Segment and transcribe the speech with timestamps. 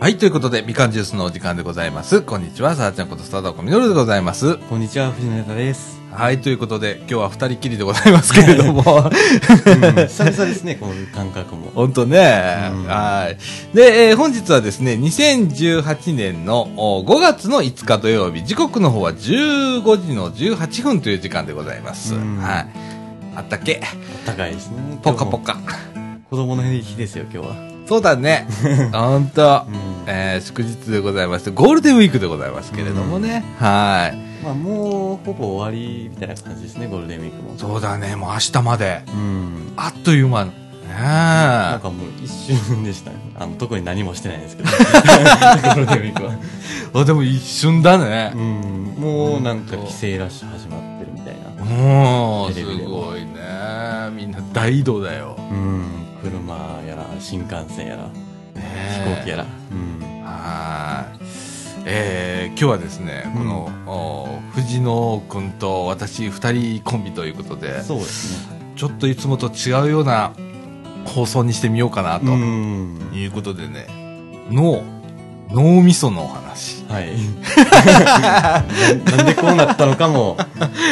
[0.00, 2.22] はい、ということで、みかんジュースのお時間でございます。
[2.22, 4.56] こんにちは、さあちゃんことスタダコミノルでございます。
[4.56, 6.00] こんにちは、藤野ネタです。
[6.10, 11.70] はい、ということで、今日は二人きりでございますけれども、 久々ですね、こういう感覚も。
[11.74, 13.76] 本当ね、うんはい。
[13.76, 22.14] で、えー本日はですね、2018年のお5月の5日土曜日、時刻の方は15時の18分という時間でございます。
[22.14, 22.66] うんはい。
[23.36, 23.82] あったけ、
[24.24, 24.76] 高いですね。
[25.02, 25.52] ポカポカ。
[25.52, 26.20] 今日も。
[26.30, 27.79] 子供の日ですよ、今日は。
[27.90, 28.46] そうだね。
[28.94, 29.74] 本当、うん
[30.06, 33.44] えー祝日でございまして、ゴールデンウィークでございますけれどもね。
[33.58, 34.44] はい。
[34.44, 37.54] まあ、もう、ほぼ終わりみたいな感じですね、ゴールデンウィークも。
[37.58, 39.02] そうだね、もう明日まで。
[39.08, 39.72] うん。
[39.76, 40.44] あっという間。
[40.44, 40.52] ね
[40.92, 43.16] なんかもう一瞬でしたね。
[43.36, 44.70] あの、特に何もしてないんですけど。
[44.70, 46.32] ゴールデンウィークは。
[46.94, 48.38] あ、でも一瞬だねう。
[48.38, 48.94] ん。
[49.00, 51.64] もうなんか帰省ラッシュ始まってるみたいな。
[51.64, 53.30] もう、すごいね。
[54.16, 55.36] みんな大移動だよ。
[55.50, 56.00] うん。
[56.22, 56.54] 車
[56.86, 58.08] やら、新幹線やら、
[58.54, 59.46] 飛行機やら。
[59.72, 60.22] うん。
[60.24, 61.20] はい。
[61.86, 68.72] えー、今日はですね、うんこの、お藤野くんと私二人コンビということで、そうですね。
[68.76, 70.32] ちょっといつもと違うような
[71.04, 73.10] 放送にしてみようかなとうん。
[73.12, 73.86] いうことでね、
[74.50, 74.82] 脳、
[75.50, 76.84] 脳みそのお話。
[76.88, 77.12] はい。
[78.10, 78.64] な
[79.16, 80.36] なんでこうなったのかも、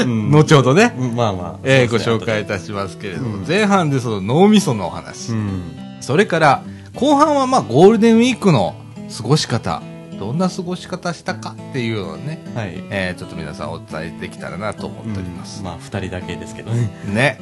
[0.04, 1.58] うん 後ほどね、まあまあ。
[1.64, 5.62] えーご紹介いたしますけれども、うん前半でその脳みそのお話、うん。
[6.08, 6.62] それから
[6.94, 8.74] 後半はまあゴールデンウィークの
[9.14, 9.82] 過ごし方
[10.18, 12.82] どんな過ごし方したかっていうのをね、はい。
[12.88, 16.70] えーちょっと皆さんお伝えできたらなと思っております、まあ、二人だけですけど。
[16.70, 16.88] ね。
[17.12, 17.38] ね。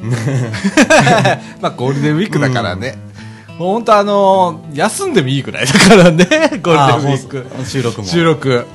[1.61, 2.97] まあゴールデンウィークだからね、
[3.57, 6.25] もう本当あのー休んでもいいくらいだからね
[6.61, 7.65] ゴールデンウィーク。
[7.65, 8.05] 収録も。
[8.05, 8.65] 収録。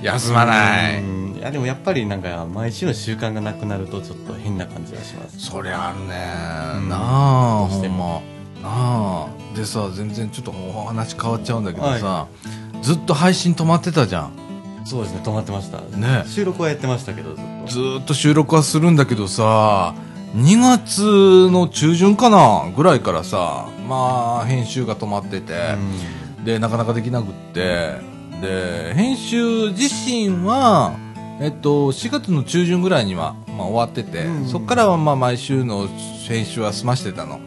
[0.00, 1.02] 休まない。
[1.02, 1.36] うん。
[1.36, 5.38] いや、でもやっぱりなんか、毎週の習慣がなくなるとちょっと変な感じがします。
[5.38, 6.88] そりゃあるね、うん。
[6.88, 8.22] なあどうしてほ
[8.58, 9.56] んまなあ。
[9.56, 12.26] でさ全然ちょっとお話変わっちゃうんだけどさ、
[12.82, 14.32] ずっと配信止まってたじゃん。
[14.84, 15.80] そうですね、止まってました。
[15.96, 16.24] ね。
[16.26, 17.72] 収録はやってましたけど、ずっと。
[17.72, 19.94] ずーっと収録はするんだけどさ
[20.34, 25.54] 2月の中旬かなぐらいからさまあ編集が止まってて、
[26.44, 27.96] でなかなかできなくって
[28.40, 30.94] で編集自身は
[31.40, 34.48] えっと4月の中旬ぐらいには、まあ、終わってて、うん。
[34.48, 35.88] そこからはまあ毎週の
[36.26, 37.40] 編集は済ましてたの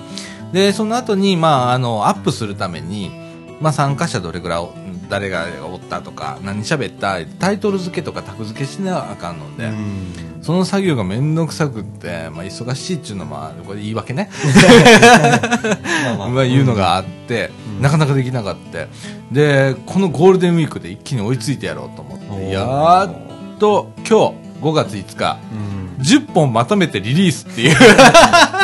[0.51, 3.11] でその後にまああのアップするために
[3.59, 4.73] まあ参加者どれぐらいお
[5.09, 14.27] 誰がおったとか何喋ったタイトル付けとかタグ付けしなあかんので、うんその作業がめんどくさくって、まあ、忙しいっていうのは、まあ、これ言い訳ね。
[16.07, 16.29] まあまあ。
[16.33, 18.87] まあ、いうのがあって、うんなかなかできなかった。
[19.31, 24.13] で、このゴールデンウィークで一気に追いついてやろうと思って、やっと今日、
[24.61, 25.37] 5月5日、
[25.99, 26.03] うん。
[26.03, 27.75] 10本まとめてリリースっていう。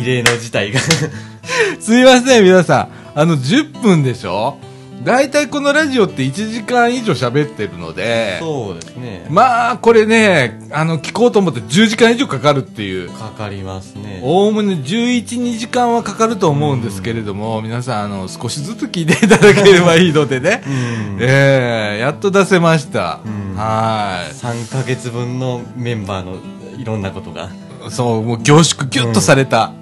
[0.00, 0.80] 異例の事態が。
[1.80, 3.18] すいません、皆さん。
[3.18, 4.58] あの、10分でしょ？
[5.04, 9.26] 大体このラジオって1時間以上喋ってるので、そうですね。
[9.30, 13.08] まあ、これね、あの、聞こうと思って10時間以上かかるっていう。
[13.10, 14.20] かかりますね。
[14.24, 20.62] おおむね11、2時間はかかると思うんですけれども、皆さん、あの、少しずつ聞いていただければいいのでね。
[20.66, 21.18] うん。
[21.20, 23.20] ええやっと出せました。
[23.24, 26.36] うんは3ヶ月分のメンバーの
[26.78, 27.67] いろんなことが、い。
[27.90, 29.72] そう、もう凝縮ギュッとされた。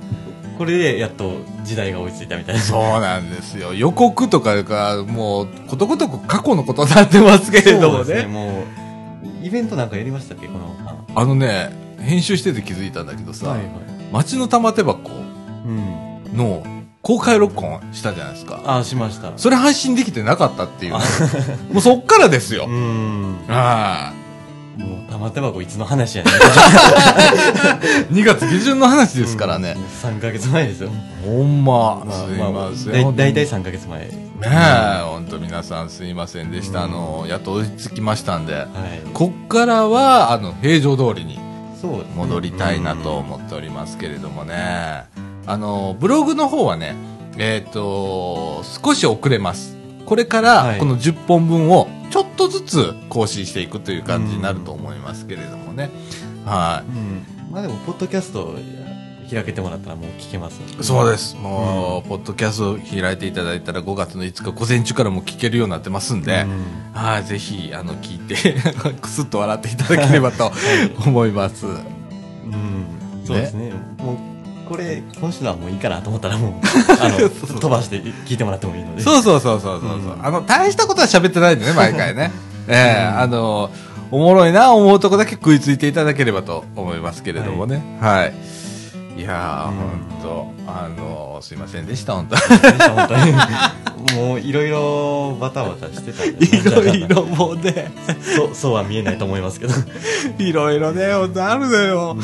[0.58, 1.34] これでやっと
[1.64, 2.60] 時代が追いついたみたいな。
[2.60, 3.74] そうなんですよ。
[3.74, 8.32] 予告とかが、もう、ことごとく過去のことになってますけれどもそうですね。
[8.32, 8.64] も
[9.42, 10.74] う、イベントなんかやりましたっけこの
[11.14, 11.20] 間。
[11.20, 11.70] あのね、
[12.00, 13.60] 編集してて気づいたんだけどさ、はい。
[14.12, 15.10] 街の玉手箱
[15.66, 16.36] うん。
[16.36, 16.64] の
[17.02, 18.60] 公開録音したじゃないですか。
[18.64, 19.32] ああ、しました。
[19.36, 20.98] それ配信できてなかったっていうね、
[21.72, 22.66] もうそっからですよ。
[22.66, 23.36] うん。
[23.48, 24.25] ああ。
[24.76, 26.34] もう、玉手箱いつの話やねん。
[28.14, 29.76] 2月下旬の話ですからね。
[30.02, 30.90] 3ヶ月前ですよ。
[31.24, 32.92] ほんま、まあすいまあません。
[32.92, 34.00] だいほんとだいたい3ヶ月前。
[34.00, 34.08] ね
[34.44, 36.80] え、本当皆さんすいませんでした。
[36.80, 38.66] うんあの、やっと追いつきましたんで、はい。
[39.14, 41.38] こっからは、あの、平常通りに
[42.14, 45.04] 戻りたいなと思っておりますけれどもね。
[45.46, 46.96] あの、ブログの方はね、
[47.38, 49.75] えっ、と、少し遅れます。
[50.06, 55.90] これかはら、いこの10本分をちょっとずつ更新していくという感じになると思いますけれどもね。
[56.44, 56.88] はい。
[56.88, 57.26] うん。
[57.50, 58.54] まあでも、ポッドキャスト
[59.28, 61.36] 開けてもらったらもう聞けますんでそうです。
[61.36, 68.36] もう、ポッドキャストを開いていただいたら5月の5日午前中からも聞けるようになってますんで、うんはい、ぜひ、あの、聞いて、
[69.00, 70.52] くすっと笑っていただければと
[71.04, 71.66] 思います。
[71.66, 72.86] うん。
[73.24, 73.72] そうですね。
[73.98, 74.35] もう、
[74.68, 76.52] これ、今週のはもういいかなと思ったらもう、
[77.00, 79.02] あの、飛ばして聞いてもらってもいいので。
[79.02, 79.90] そうそうそうそうそう。
[79.90, 82.32] ううんあの、大したことは喋ってないんでね、 毎回ね。
[82.68, 83.70] ええあの、
[84.10, 87.82] おもろいな思うとこだけ食いついていただければと思いますけれどもね。
[88.00, 88.32] はい。
[89.16, 93.32] いやー、うんほんと、あの、すいませんでした、本当本当に。
[94.14, 97.90] もういろいろバタバタしてたん いでろいろもうね、
[98.36, 99.74] そうそうは見えないと思いますけど
[100.38, 102.16] いろいろね、ほんとあるのよ。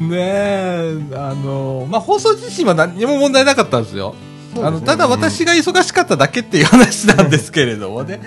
[0.00, 4.14] ねえ、あの、まあ、放送自身は何にも問題なかったんですよ。
[4.54, 8.20] すねあの、ただ私が忙しかっただけっていう話なんですけれどもね。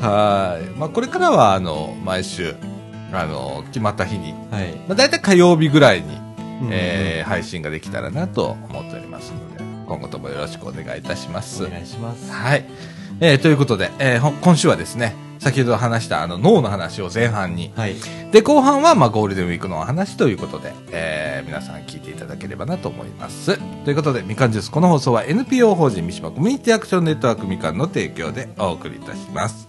[0.00, 0.78] はい。
[0.78, 2.54] まあ、これからは、あの、毎週、
[3.12, 6.06] あの、決まった日に、はい、まあ、大体火曜日ぐらいに、
[6.62, 11.64] うんえー配信ができたらなと思っておりますので、今後ともよろしくお願いいたします。
[11.64, 12.64] お願いしますはい。
[13.20, 17.96] えーということで、えーほ今週はですね、先ほど話したあの脳の話を前半に、はい
[18.30, 23.58] で、後半はまあゴールデンウィークのお話ということで、えー皆さん聞いていただければなと思います。
[23.84, 29.68] ということで、みかんジュース、この放送は NPO 法人三島コミュニティアクションネットワークみかんの提供でお送りいたします。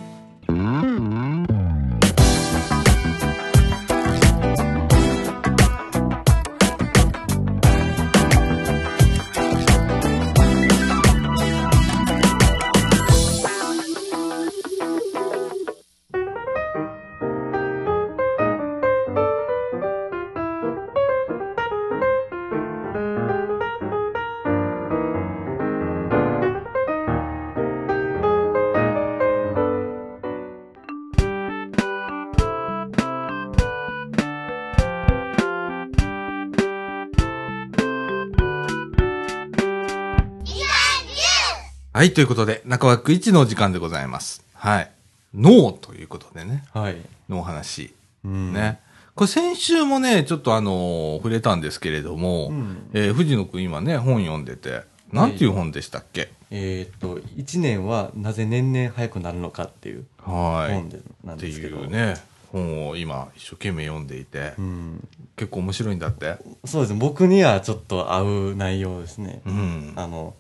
[42.04, 44.46] はい、ということで、中枠1のお時間でございます。
[44.56, 44.92] はい。
[45.34, 46.98] 脳ということでね、はい、
[47.30, 47.94] のお話。
[48.26, 48.82] うんね。
[49.16, 54.82] これ先週もね、ちょっとあのー触れたんですけれども、うんえー藤野くん今ね、本読んでて、
[55.14, 56.30] なんていう本でしたっけ？
[56.52, 60.74] えーっと1年はなぜ年々早くなるのかっていうはい。
[60.74, 62.16] 本でなんってですけど、いうね、
[62.52, 65.08] 本を今一生懸命読んでいて、うん、
[65.38, 66.36] 結構面白いんだって。
[66.66, 69.94] そうですね僕にはちょっと合う内容ですね、うん。
[69.96, 70.34] あの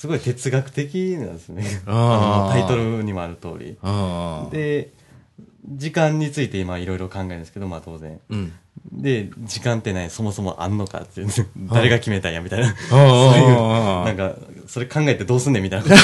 [0.00, 1.62] すごい哲学的なんですね。
[1.84, 3.76] タイトルにもある通り。
[4.50, 4.94] で
[5.66, 8.18] 時間について今いろいろ考えるんですけどまあ当然。
[8.30, 8.52] うん。
[8.92, 11.28] で時間って何そもそもあんのかっていう
[11.70, 12.68] 誰が決めたんやみたいな。
[12.68, 12.98] あそう
[13.42, 14.36] いうあなんか
[14.68, 15.94] それ考えてどうすんねんみたいなこ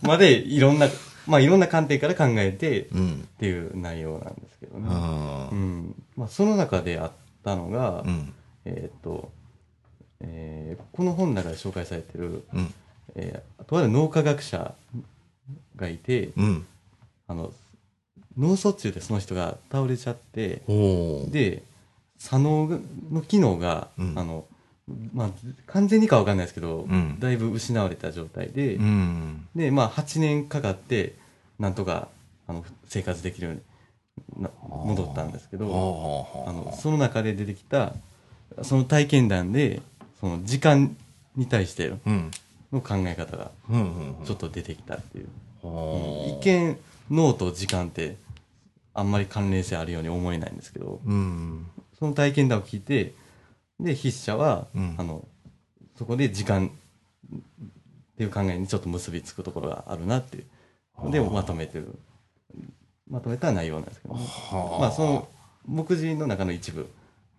[0.00, 0.06] と。
[0.06, 0.86] までいろんな
[1.26, 3.28] まあいろんな観点から考えてっうん。
[3.40, 4.92] ていう内容なんですけどね、う
[5.56, 6.04] ん。
[6.16, 7.12] まあ、その中であっ
[7.44, 8.32] たのが、うん。
[8.66, 9.32] えーっと、
[10.20, 12.72] えーこの本の中で紹介されてる、うん。
[13.14, 14.74] えーとある脳科学者
[15.76, 16.66] がいて、うん。
[17.26, 17.52] あの
[18.36, 20.62] 脳卒中でその人が倒れちゃって。
[21.30, 21.62] で
[22.18, 22.80] 左脳
[23.10, 24.44] の機能が、うんあの
[25.12, 25.30] まあ、
[25.66, 29.48] 完全にかわかんないですけど、うんだいぶ失われた状態で、うん。
[29.54, 31.14] で、まあ、8年かかって
[31.58, 32.08] なんとか
[32.46, 33.54] あの生活できるよう
[34.36, 35.66] にな戻ったんですけど。
[36.46, 37.94] あのその中で出てきた
[38.62, 39.82] その体験談で
[40.20, 40.96] その時間
[41.36, 42.30] に対してうん。
[42.74, 43.50] の考え方が。
[44.24, 45.28] ちょっと出てきたっていう、
[45.62, 46.76] ほう一見
[47.10, 48.16] 脳と時間って
[48.92, 51.66] あんまり関連性あるように思えないんですけどうん。
[51.98, 53.14] その体験談を聞いて
[53.80, 54.94] で筆者は、うん。
[54.98, 55.26] あの
[55.96, 56.70] そこで時間っ
[58.16, 60.44] ていう考えにちょっと結びつくところがあるなっていう。
[61.02, 61.98] のではあまとめてる。
[63.08, 64.14] まとめた内容なんですけど。
[64.14, 64.20] ね。
[64.20, 65.28] はまあその
[65.66, 66.88] 目次の中の一部。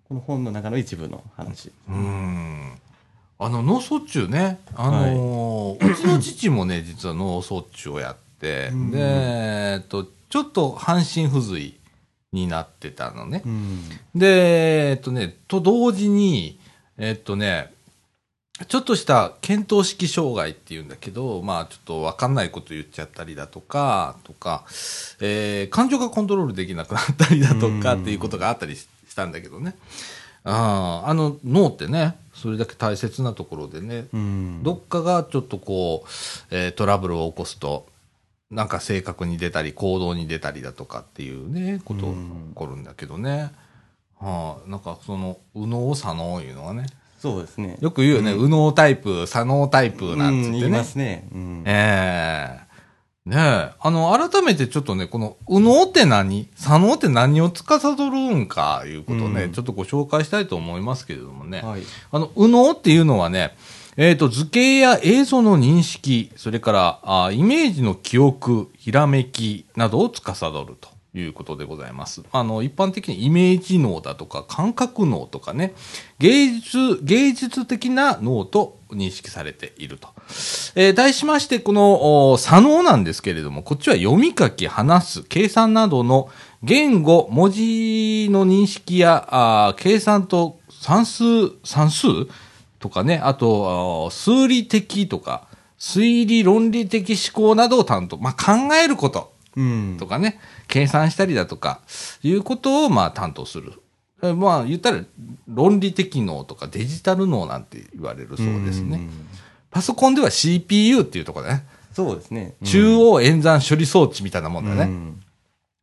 [0.07, 2.79] この本の中の一部の話、うん。
[3.37, 4.59] あの、脳卒中ね。
[4.75, 11.75] あのーうちの父もね、 実は脳卒中をやって、うんで、えっと、ちょっと半身不随
[12.31, 13.41] になってたのね。
[13.45, 16.59] うんで、えっとね、と同時に、
[16.97, 17.73] えっとね、
[18.69, 24.63] ちょっとした検討式障害っていうんだけど、まあちょっとわかんないこと言っちゃったりだとか、とか、
[25.19, 29.75] えー感情がコントロールできなくなったりだとかうんっていうことがあったりししたんだけどね。
[30.43, 34.63] ああ、あの脳ってね、それだけ大切なところでね、うん。
[34.63, 36.09] どっかがちょっとこう、
[36.51, 37.87] えートラブルを起こすと、
[38.51, 42.17] なんか性格に出たり、行動に出たりだとかっていうね、ことが起
[42.53, 43.51] こるんだけどね。
[44.19, 46.85] はあ、なんかその、右脳左脳いうのはね、
[47.19, 47.77] そうですね。
[47.79, 48.37] よく言うよね、うん。
[48.39, 50.55] 右脳タイプ、左脳タイプなんつってね。
[50.55, 51.63] うん言いますね、うん。
[51.65, 52.64] ええ
[53.25, 53.71] ねえ。
[53.79, 61.61] あの、改めてちょっとね、この、右脳って何左脳って何を司るんか、いうことをね、うんちょっとご紹介したいと思いますけれどもね。
[61.61, 63.55] はいあの、右脳っていうのはね、
[63.97, 72.21] えっ、と、図形や映像の認識、それからあ、イメージの記憶、ひらめきなどを司るということでございます。
[72.31, 75.73] あの、一般的にイメージ脳だとか、感覚脳とかね、
[76.19, 80.09] 芸術、芸術的な脳と認識されていると。
[80.77, 86.29] えー題しまして、この、お左脳なんですけれども、こっちは読み書き、話す、計算などの
[86.63, 91.23] 言語、文字の認識や、あー計算と算数、
[91.63, 92.07] 算数
[92.79, 95.47] とかね、あと、数理的とか、
[95.79, 98.17] 推理論理的思考などを担当。
[98.17, 99.95] まあ、考えることうん。
[99.97, 101.79] とかね、計算したりだとか、
[102.21, 103.81] いうことをまあ担当する。
[104.21, 105.01] えまあ、言ったら
[105.47, 108.97] 論理的脳とかデジタル脳なんて言われるそうですね。
[108.97, 109.09] ん
[109.75, 111.65] パソコンでは CPU っていうところだね。
[111.91, 112.53] そうですね。
[112.63, 114.83] 中央演算処理装置みたいなもんだね。
[114.83, 115.21] うん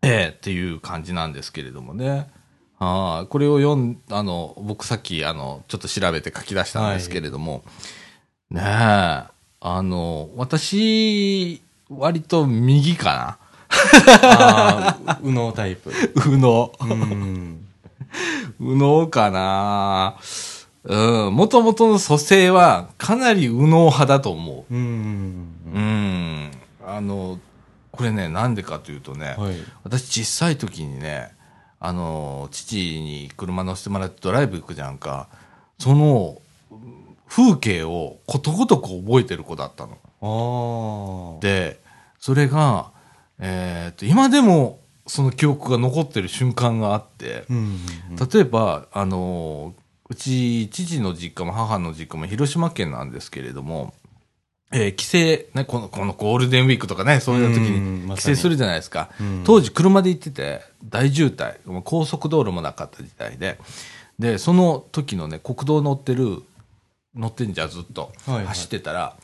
[0.00, 2.26] ええっていう感じなんですけれどもね。
[2.78, 7.64] はいこれを読ん、あの、僕さっき、あの、ちょっと調べて書き出したんですけれども、
[8.50, 9.28] ねえ、あ
[9.60, 15.90] の、私、割と右かああ、右脳タイプ。
[15.90, 16.72] な 右脳。
[16.80, 17.66] うん。
[18.58, 20.16] 右脳かな
[20.84, 25.48] うん、もともとの蘇生はかなり右脳派だと思うん。
[25.66, 25.70] う。
[25.70, 26.50] うん。
[26.84, 27.38] あの、
[27.92, 29.56] これね、なんでかというとね、はい。
[29.84, 31.32] 私小さい時にね、
[31.78, 35.28] あの、父に車乗せてもらってドライブ行くじゃんか。
[35.78, 36.38] その、
[37.28, 39.98] 風景をことごとく覚えてる子だったの。
[40.22, 41.40] ああ。
[41.40, 41.80] で、
[42.18, 42.90] それが、
[43.38, 47.78] えっと、今でもその記憶が残ってる瞬間があって、うん。
[48.16, 49.74] 例えば、あの、
[50.12, 53.94] うち、父の実家も母の実家も広島県なんですけれども、
[54.70, 55.18] えー帰省、
[55.54, 58.14] ね、この、このゴールデンウィークとかね、そういう時にに。
[58.16, 59.10] 帰省するじゃないですか。
[59.18, 59.42] うん。
[59.44, 63.58] 当時車で行ってて、大渋滞、高速道路もなかった時代で、
[64.18, 66.42] で、その時のね、国道乗ってる、
[67.14, 68.46] 乗ってんじゃんずっと、はいはい。
[68.46, 69.16] 走ってたら、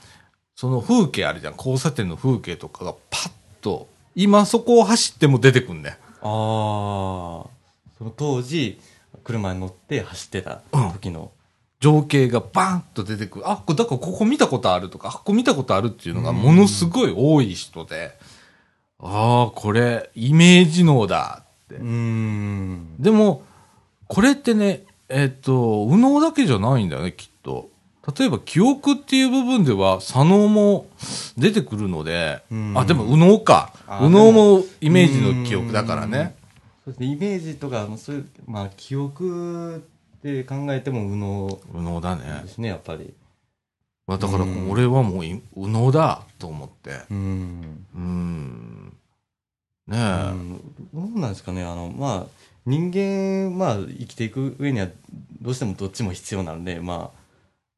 [0.57, 3.30] その風景あるじゃん、交差点の風景とかがパッ
[3.61, 5.99] と、今そこを走っても出てくんね。
[6.23, 7.59] ああ。
[7.99, 8.80] その当時、
[9.28, 11.30] 車に乗って走ってた時の。
[11.80, 13.49] 情景がバーンと出てくる。
[13.49, 18.18] あ、だからここ見たことあるとか、あ、ここ見たことあるっていうのがものすごい多い人で、
[18.99, 21.76] ああ、これ、イメージ脳だって。
[21.76, 22.97] うん。
[22.99, 23.42] でも、
[24.08, 27.68] これってね、えっ、と、右脳だけじゃないんだよね、きっと。
[28.18, 30.87] 例えば、記憶っていう部分では、左脳も
[31.37, 33.73] 出てくるので、うんあ、でも、右脳か。
[33.87, 36.35] あ右脳もイメージの記憶だからね。
[36.88, 37.07] そうですね。
[37.07, 39.76] イメージとか、そういう、まあ、記憶
[40.18, 42.42] って考えても右脳右脳だでね。
[42.47, 43.12] すね、やっぱり。
[44.07, 47.02] まあだから、うん俺はもうい右脳だと思って。
[47.11, 47.87] うん。
[47.95, 48.92] うん。
[49.87, 50.33] ねうえ。
[50.33, 50.59] ん
[50.95, 52.26] どうなんですかね、あの、まあ、
[52.64, 54.88] 人間、まあ、生きていく上には、
[55.42, 57.18] どうしてもどっちも必要なので、まあ、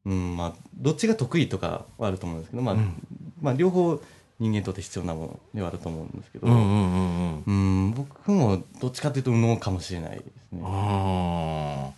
[0.05, 3.07] うん、まあ、どっちが得意とかはあると思うんですけど、まあ、うん
[3.41, 4.01] まあ、両方
[4.41, 7.87] 人間にとって必要なものではあると思うんですけど、うんうんうんうん。
[7.87, 10.63] うん、僕もどっちかというと、右脳かもしれないですね。
[10.65, 11.91] あ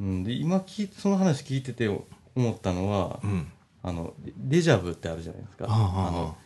[0.00, 3.52] うん、で、今聞その話聞いてて思ったのはあ。、うん。
[3.82, 5.66] あの、デデジャブってあるじゃないですか。
[5.68, 6.36] あの、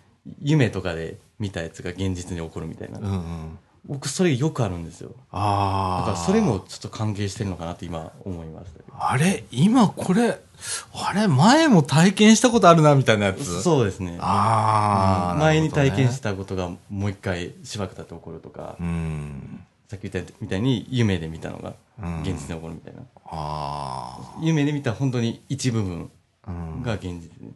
[0.40, 2.98] 夢とかで見たやつが現実に起こるみたいな。
[2.98, 3.58] うんうん。
[3.86, 5.10] 僕、それよくあるんですよ。
[5.30, 6.06] ああ。
[6.06, 9.10] だからそれもちょっと関係してるのかなって今思いました。
[9.10, 9.44] あれ？
[9.50, 10.38] 今これ、
[10.94, 11.28] あれ？
[11.28, 13.40] 前も体験したことあるな、みたいなやつ？
[13.40, 13.44] う。
[13.62, 14.16] そうですね。
[14.20, 18.76] ああ、うん前に体験したことがもう一回しばくたって起こるとか。
[18.80, 19.60] うん。
[19.88, 23.02] さっき言ったみたいに夢で見たのがうん現実に起こるみたいな。
[23.26, 26.10] あ夢で見た本当に一部分。
[26.82, 27.54] が現実に。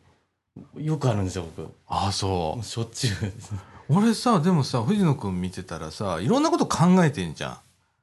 [0.86, 1.70] よくあるんですよ、僕。
[1.86, 3.58] ああ、そもうしょっちゅうですね。
[3.88, 3.96] う。
[3.98, 7.58] 俺さ、でもさ、藤野くん見てたらさ、いろんなこと考えてんじゃ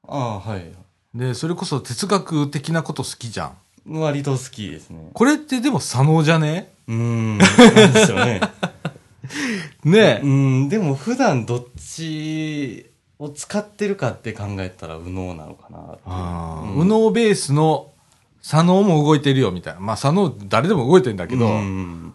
[0.07, 0.59] ああ、はい。
[0.59, 1.19] ん。
[1.19, 3.57] で、それこそ哲学的なこと好きじゃん。
[3.87, 5.09] 割と好きですね。
[5.13, 6.71] これってでも左脳じゃね？
[6.87, 8.41] うーん、なんですよね。
[9.85, 10.29] ねうー
[10.65, 12.87] ん、でも普段どっち
[13.19, 17.91] を使ってるかって考えたら右脳なのかなっていううん右脳ベースの
[18.41, 19.79] 左脳も動いてるよみたいな。
[19.79, 22.13] まあ左脳誰でも動いてんだけど、ううんん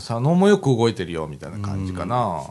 [0.00, 2.42] 左脳もよく動いてるよみたいな感じかな。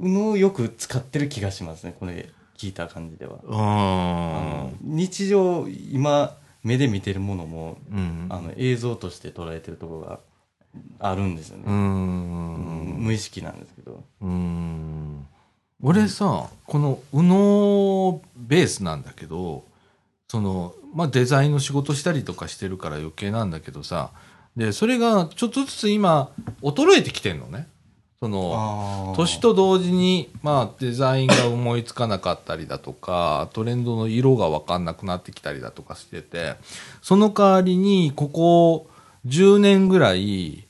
[0.00, 3.36] 右脳をよく使ってる気がしますね、これ聞いた感じでは。
[3.42, 4.68] うあ。
[4.82, 8.26] 日常、今、目で見てるものも、うん。
[8.30, 10.20] あの映像として捉えてるところが
[10.98, 11.64] あるんですよね。
[11.66, 14.02] 無意識なんですけど。
[14.20, 15.26] うん。
[15.82, 19.64] 俺さ、この右脳ベースなんだけど、
[20.28, 24.10] その、まあデザインの仕事したりとかしてるから余計なんだけどさ、
[24.56, 26.30] で、それがちょっとずつ今、
[26.62, 27.68] 衰えてきてんのね。
[28.22, 36.56] その、あ年と同時に、まあ、デザインが思いつかなかったりだとか、トレンドの色がわかんなくなってきたりだとかしてて、
[37.00, 38.90] その代わりに、ここ
[39.26, 40.66] 10年ぐらい、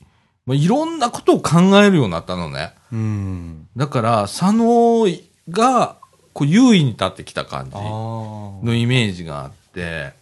[0.47, 2.73] まあ、いろんなことを考えるようになったのね。
[2.93, 3.69] うん。
[3.77, 5.07] だから、左脳
[5.49, 5.97] が、
[6.33, 7.77] こう、優位に立ってきた感じ。
[7.77, 10.13] のイメージがあって、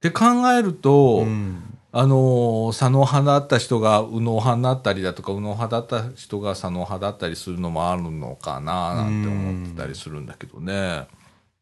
[0.00, 11.06] で考えると、うんあのー左脳派だった人が右脳派になったりだとか、右脳派だった人が左脳派だったりするのもあるのかななんて思ってたりするんだけどね。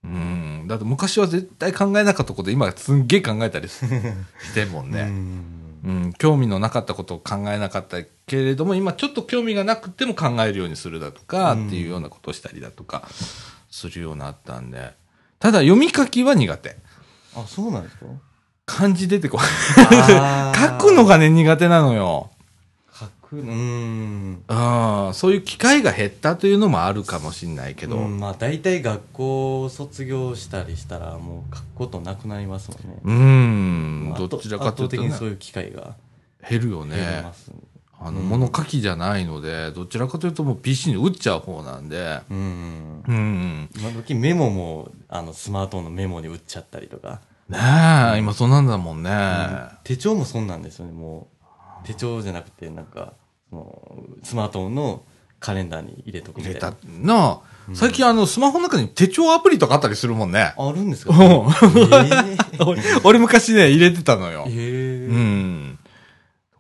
[0.05, 0.65] うん。
[0.69, 5.03] だって昔は絶対考えなかったこと今すんげえ考えたりすしてんもんうね。
[5.05, 5.45] ん
[5.83, 7.97] うん、興味のなかったことを考えなかった
[8.27, 13.09] けれども、今ちょっと興味がなくても考えるようにするだとか、うんっていうようなことをしたりだとか、
[13.71, 14.93] するようになったんで。
[15.39, 16.77] ただ、読み書きは苦手。
[17.35, 18.07] あ、そうなんですか？
[18.71, 20.79] 漢字出てこない。
[20.79, 22.31] 書くのがね、苦手なのよ。
[22.93, 24.43] 書く、うーん。
[24.47, 33.01] うん、そういう機会が減ったというのもあるかもしれないけど、うん、まあ大体学校卒業したりしたらもう書くことなくなりますもんね。
[33.05, 35.97] うん、まあどちらかというと、ね圧倒的に、そういう機会が
[36.49, 37.35] 減るよ減りねま。
[37.35, 37.51] す、
[37.99, 43.03] あの、物書きじゃないので、どちらかというともう PC に打っちゃう方なんで、うん。
[43.07, 43.69] うん。
[43.77, 47.59] 今時メモもあのスマートフォンのメモに打っちゃったりとか、ね
[48.17, 49.11] え、今そんなんだもんね。
[49.85, 51.29] 手帳もそんなんですよねも
[51.83, 53.15] う手帳じゃなくてなんか
[53.51, 53.83] その
[54.23, 55.03] スマートフォンの
[55.41, 57.07] カレンダーに入れとくみたいな入れた。
[57.15, 57.41] なあ、
[57.75, 60.55] 最近あの、スマホの中に手帳アプリとかあったりするもんね。
[60.57, 61.13] あるんですか？
[61.15, 64.51] うんえ俺 俺昔ね、入れてたのよー、。
[64.51, 65.79] えうーん。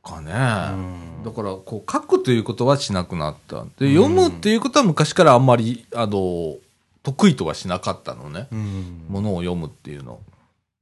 [0.02, 0.32] とかね。
[0.32, 3.64] うんだから、こう、書くということはしなくなった。
[3.78, 6.56] で、読むっていうことは昔からあんまり、あの、
[7.02, 8.48] 得意とはしなかったのね。
[8.50, 10.18] うんものを読むっていうの。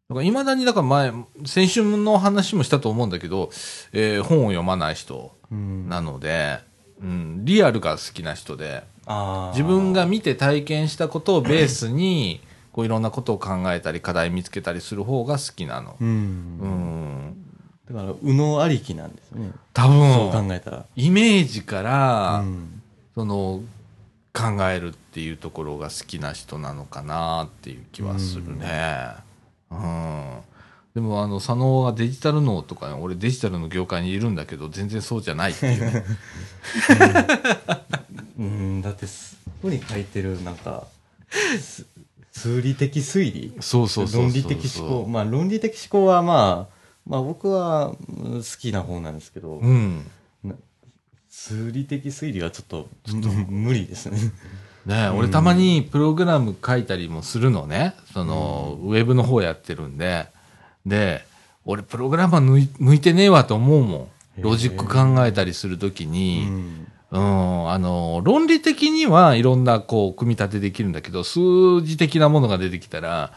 [0.08, 1.12] だから、未だに、だから前、
[1.44, 3.50] 先週の話もしたと思うんだけど、
[3.92, 6.60] えー本を読まない人うんなので、
[7.00, 8.84] うん、リアルが好きな人で、
[9.52, 12.40] 自分が見て体験したことをベースに、
[12.72, 15.96] こういろんなことを考えたり、課題見つけたりする方が好きなの。
[16.00, 17.36] ううんん。
[17.86, 19.92] だから右脳ありきなんですよね多そう
[20.30, 22.82] 分、考えたらイメージから、うん
[23.14, 23.60] その、
[24.32, 28.68] 考えるっていうところが好きな人なのかなっていう気はするね。
[29.16, 29.27] うん。
[30.94, 36.04] でも、あの、佐野がデジタル脳とか、俺デジタルの業界にいるんだけど、全然そうじゃないっていうね。
[38.38, 40.86] うんだってそこに書いてるなんか
[41.60, 41.84] す
[42.32, 43.52] 数理的推理？
[43.60, 44.12] そうそう。
[44.12, 45.08] 論理的思考？
[45.08, 46.74] まあ論理的思考はまあ
[47.06, 50.06] まあ僕はうん好きな方なんですけど、うん。
[51.28, 54.18] 数理的推理はちょっとちょっと無理ですね
[54.88, 57.94] ねえ、俺たまにプログラム書いたりもするのね。
[58.14, 60.28] その、ウェブの方やってるんで。
[60.86, 61.26] で、
[61.66, 64.08] 俺プログラマー向いてねえわと思うもん。
[64.40, 73.32] ロジック考えたりするときうに、んうん、あの、論理的にはいろんなこう、組み立てできるんだけど、数字的なものが出てきたら、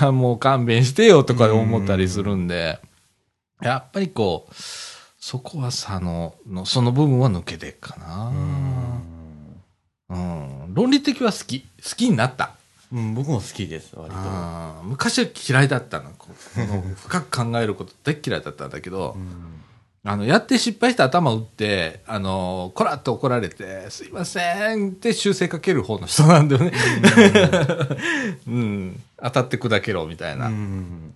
[0.00, 2.80] あもう勘弁してよとか思ったりするんで、
[3.60, 4.54] やっぱりこう、
[5.20, 8.32] そこは佐野の、その部分は抜けてっかな。
[10.10, 10.74] うん。
[10.74, 11.60] 論理的は好き。
[11.60, 12.52] 好きになった。
[12.92, 14.18] うん、僕も好きです割と
[14.84, 16.10] 昔は嫌いだったの。
[16.16, 19.58] この深く考えること大っ嫌いだったんだけど、うん
[20.04, 26.72] あの、やって失敗して頭打って、あの、こらっと怒られて、すいませんって修正かける方の人なんだよね。
[28.46, 29.02] うん。
[29.22, 31.14] 当たって砕けろみたいな、うん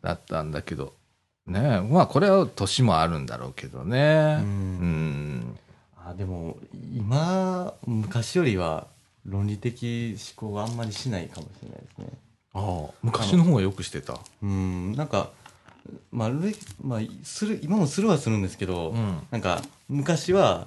[0.00, 0.94] だったんだけど。
[1.46, 4.38] ねまあこれは年もあるんだろうけどね。
[4.40, 4.48] ううん
[5.52, 5.55] ん。
[6.08, 6.56] あでも
[6.94, 8.86] 今昔よりは
[9.24, 12.06] 論理的思考はあんまりしないかもしれないですね
[12.54, 14.18] ああ、昔の方がよくしてた。
[14.42, 15.30] うんなんか
[16.10, 16.36] まあ、れ
[16.82, 19.18] まあ、する今もするはするんですけど、うん。
[19.30, 20.66] なんか昔は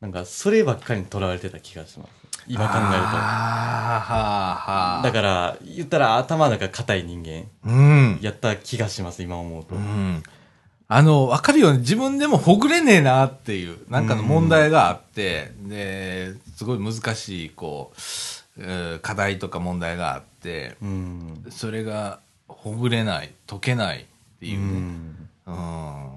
[0.00, 2.10] なんかそればっかりにとらわれてた気がします
[2.46, 5.02] 今考えるとああ、はあ、はあ。
[5.02, 8.18] だから言ったら頭の中硬い人間うん。
[8.22, 10.22] やった気がします今思うと、うん。
[10.88, 11.78] あの、わかるよね。
[11.80, 18.00] 自分でもほぐれねえなっていう、なんかの問題があって、で、すごい難しい、こう、
[18.58, 24.04] えー課題とか問題があって、うんそれがほぐれない、解けないっ
[24.40, 24.80] ていううね。
[24.80, 26.10] んうん。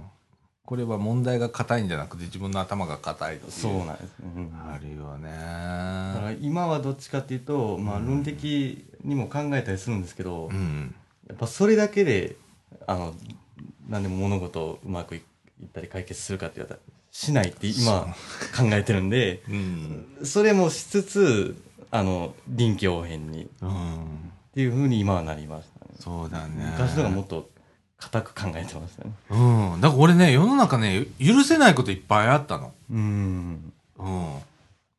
[0.65, 3.51] これは問題が硬いんじゃなくて自分の頭が硬いっていう。
[3.51, 6.37] そうなんですね、うんあるよだからね。
[6.41, 10.93] 今はどっちかっていうと、まあ、論的にも考えたりするんですけど、うん。
[11.27, 12.35] やっぱそれだけで
[12.85, 13.13] あの
[13.89, 15.21] 何でも物事をうまくいい
[15.65, 16.79] ったり解決するかって言われたら
[17.11, 18.15] しないって今
[18.57, 20.05] 考えてるんでうん。
[20.23, 21.55] それもしつつ
[21.91, 24.31] あの臨機応変にっうん。
[24.53, 26.71] ていうふうに今はなりましたねそうだね。
[26.77, 27.49] 昔のがもっと
[27.97, 29.35] 固く考えてましたねう
[29.77, 29.81] ん。
[29.81, 32.71] だから俺ね、世の中ね、許せないこといっぱいあったの。
[32.89, 34.33] うんうん。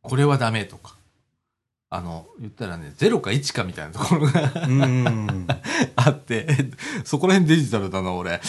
[0.03, 0.95] これはダメとか。
[1.93, 5.47] あの、言ったらね、0か1かみたいなところがうん
[5.97, 6.47] あって、
[7.03, 8.41] そこら辺デジタルだな、俺。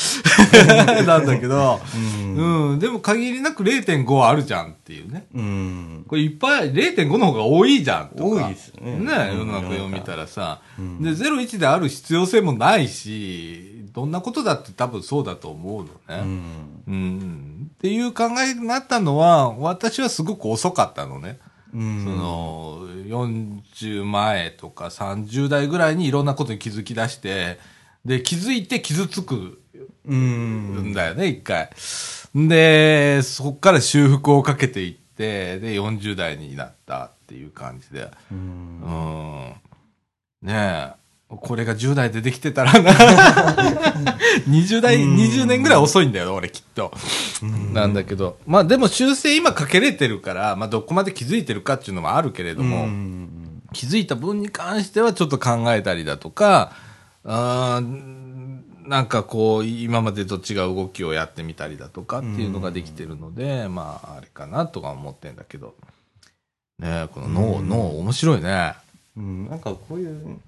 [1.08, 5.26] なんだけど、うんうん、でも限りなく0.5はあるじゃんっていうね。
[5.34, 8.24] うんこれいっぱい、0.5の方が多いじゃんとか。
[8.26, 10.62] 多いですよねね、うん世の中を見たらさ。
[10.78, 16.22] うんで、01である必要性もないし、どんなことだって多分そうだと思うのね。
[16.24, 17.72] うんうん。
[17.74, 21.40] っていう考えになったのは、私はすごく遅かったのね。
[21.74, 27.60] うんその、40前とか30代ぐらいにいろんなことに気づき出して、
[28.06, 29.62] で、気づいて傷つく
[30.06, 31.70] うんんだよね、一回。
[32.34, 38.04] で、そこから修復をかけていって、で、40代になったっていう感じで。
[38.04, 39.56] ううんん。
[40.42, 40.54] ね
[40.98, 41.01] え。
[41.38, 42.92] これが10代でできてたらな。
[44.50, 46.92] 20代、うん20年ぐらい遅いんだよ、俺きっと。
[47.42, 48.38] うんなんだけど。
[48.46, 53.30] まあでも修正今かけれてるから、まあどこまで気づいてるかっていうのもあるけれども、うん
[53.74, 56.74] 気づいた分に関してはちょっと考えたりだとか、
[57.24, 58.22] あー
[58.88, 65.76] なんかこう、今までと違う動きをやってみたりだとかっていうのができてるので、まあ、あれかなとか思ってんだけど。
[66.80, 68.74] ねえこの脳、うん脳面白いね。
[69.16, 70.40] うん、なんかこういう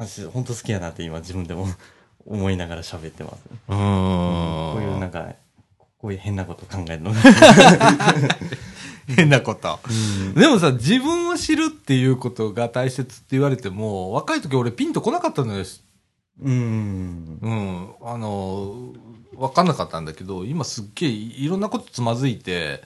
[0.00, 1.66] 話本当好きやなって今自分でも
[2.26, 3.36] 思いながら喋ってます、
[3.68, 4.74] うーん。
[4.74, 5.34] こういうなんか
[5.98, 7.16] こういう変なこと考えるのが、
[9.06, 9.80] 変なこと。
[9.88, 15.64] うんでもさ、自分を知るっていうことが大切って言われても、若い時俺ピンとこなかったのよ。
[16.42, 17.88] うんうん。
[18.02, 18.94] あの、
[19.34, 22.82] わかんなかったんだけど、今すっげえいろんなことつまずいて、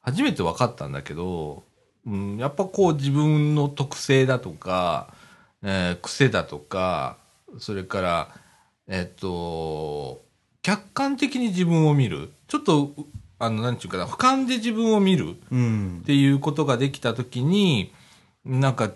[0.00, 1.64] 初めて分かったんだけど、
[2.06, 5.12] うん、やっぱこう自分の特性だとか、
[5.64, 7.16] えー癖だとか、
[7.58, 8.28] それから、
[8.86, 10.22] えっと、
[10.62, 12.30] 客観的に自分を見る。
[12.48, 13.04] ちょっと、う
[13.38, 15.36] あの、なんちゅうかな、俯瞰で自分を見る。
[15.50, 17.92] うんっていうことができたときに、
[18.44, 18.92] なんか、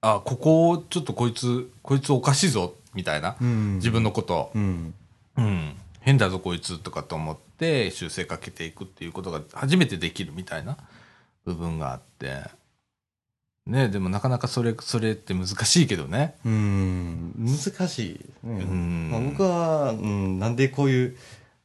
[0.00, 3.36] あ、ここをちょっとこいつ、こいつおかしいぞ、みたいな。
[3.40, 4.50] うん自分のこと。
[4.54, 4.94] うん
[5.36, 5.76] うん。
[6.00, 10.76] 変だぞ、こいつ、とかと思って修正かけていくっていうことが初めてできるみたいな
[11.44, 12.57] 部分があって。
[13.68, 16.34] ねでもなかなかそれ、それって難しいけどね。
[16.44, 17.34] うん。
[17.38, 18.14] 難しい。
[18.14, 19.10] ですね、うん。
[19.10, 21.16] まあ、僕は、うん、なんでこういう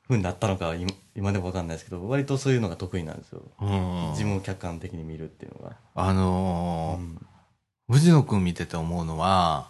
[0.07, 4.09] 風になったのかは今今でも分かんないですけど割とそういうのが得意なんですよ、うん。
[4.11, 7.25] 自分を客観的に見るっていうのが、あのーうん。
[7.89, 9.69] 藤野くん見てて思うのは、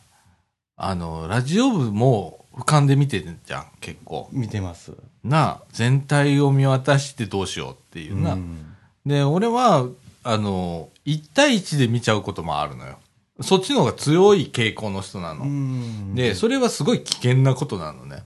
[0.75, 4.29] あの、ラジオ部も俯瞰で見てるじゃん、結構。
[4.31, 4.93] 見てます。
[5.23, 8.33] な、全体を見渡してどうしようっていうな。
[8.33, 8.75] うん。
[9.05, 9.87] で、俺は、
[10.23, 12.99] あの、1対1で見ちゃうこともあるのよ。
[13.41, 15.45] そっちの方が強い傾向の人なの。
[15.45, 18.23] うんで、それはすごい危険なことなのね。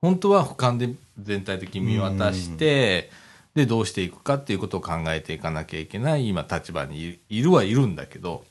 [0.00, 3.10] 本当は俯瞰で全体的に見渡して、
[3.54, 8.44] で、どうしていくかっていうことを考えていかなきゃいけない今立場にいいるはいるんだけど、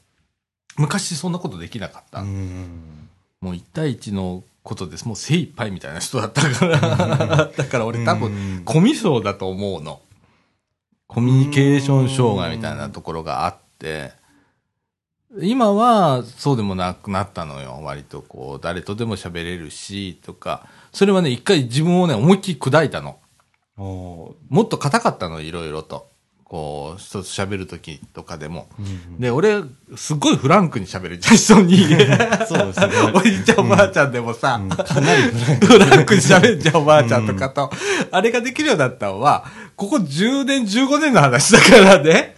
[0.77, 2.21] 昔そんなことできなかった。
[2.21, 3.09] うん
[3.39, 5.05] もう1対1のことです。
[5.05, 7.51] もう精一杯みたいな人だったから。
[7.55, 10.01] だから俺多分、分コミュ障だと思うの。
[11.07, 14.11] コミュニケーション障害みたいなところがあって、
[15.39, 17.79] 今はそうでもなくなったのよ。
[17.83, 20.67] 割とこう、誰とでも喋れるし、とか。
[20.91, 23.19] それはね、一回自分をね、思いっきり砕いたの。
[23.77, 26.09] もっと硬かったの、いろいろと。
[26.47, 28.69] こう、人と喋るときとかでも。
[28.79, 29.63] うんで、俺、
[29.97, 31.77] すごいフランクに喋るじゃん、人に。
[32.47, 37.69] そうですね おじいちゃん、おばあちゃんでもさ、うんかなりフランクに喋るじゃん、おばあちゃんとかと。
[38.11, 42.35] あれができるようになったのは、ここ10年、15年の話だからね。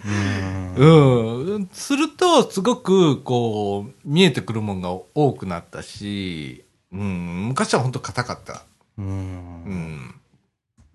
[0.78, 1.70] うんうん。
[1.72, 8.64] すると、すごく、こう、見えてくるもんが多くなったし、うん、昔は本当硬かった。
[8.98, 10.08] ううんん。
[10.08, 10.14] だ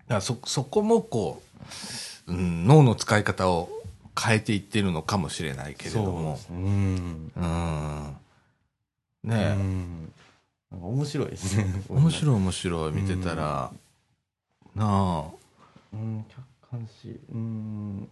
[0.07, 1.45] からそ、そこもこう、
[2.27, 3.69] うん、脳の使い方を
[4.19, 6.33] 変えていってるのかもしれないけれども。
[6.35, 6.41] で。
[6.41, 6.57] すね。
[6.57, 7.31] うん。
[7.35, 8.07] うん。
[8.09, 9.53] うねえ。
[9.53, 10.13] ん。
[10.71, 11.65] なんか面白いですね。
[11.89, 13.71] 面白い面白い見てたら、
[14.75, 15.25] な
[15.93, 16.25] うん。
[16.29, 17.19] 客観視。
[17.31, 18.09] うん。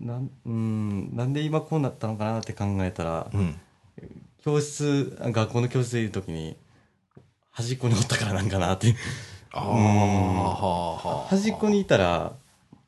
[0.00, 1.16] なんうん。
[1.16, 3.60] なんで今こうなったのかなって考えたらあ、うん。
[4.42, 6.56] 教室学校の教室でいる時に
[7.50, 8.94] 端っこにおったからなんかなって
[9.52, 11.26] ああ、うん。
[11.28, 12.32] 端っこにいたら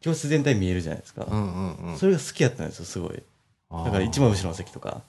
[0.00, 1.98] 教室全体見えるじゃないですか、うんうんうん。
[1.98, 3.22] それが好きやったんですよすごい。
[3.70, 5.02] だから一番後ろの席とか。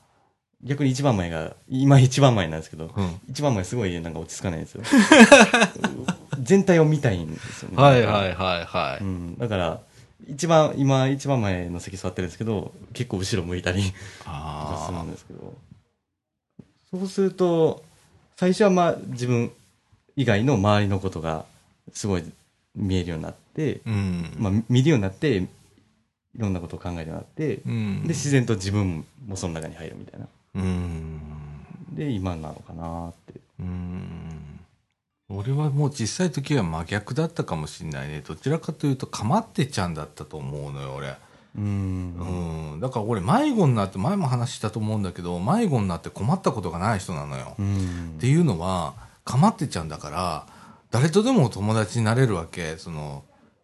[0.64, 3.20] 逆に一番前が今一番前なんですけど、うん。
[3.30, 4.84] 一番前すごいなんか落ち着かないんですよ。
[6.40, 7.82] 全体を見たいんですよね。
[7.82, 9.04] はいはいはいはい。
[9.04, 9.82] うん、だから
[10.28, 13.96] 一番今一番前の席座ってるんですけど結構後ろ向いたり す
[14.28, 15.56] あるんですけど。
[16.92, 17.84] そうすると
[18.36, 19.52] 最初はまあ自分
[20.16, 21.46] 以外の周りのことが
[21.94, 22.24] すごい
[22.76, 23.90] 見えるようになって、あ。
[23.90, 24.34] うん。
[24.38, 25.48] まあ、見るようになってい
[26.38, 28.02] ろんなことを考えるようになって、うん。
[28.04, 31.20] で自然と自分もその中に入るみたいなうん。
[31.94, 34.60] で今なのかなってうん。
[35.34, 38.22] 俺はもう小さい時は真逆だったかもしれないね。
[38.26, 41.16] どちらかというと、かまってちゃんだったと思うのよ、俺。
[41.58, 42.80] うんうん。
[42.80, 47.56] だから俺、迷子になって、前も話したと思うんだけど、迷子になって困ったことがない人なのよ。
[47.58, 50.46] うんっていうのは、かまってちゃんだから、
[50.92, 52.78] 誰とでも友達になれるわけ。
[52.78, 53.24] その、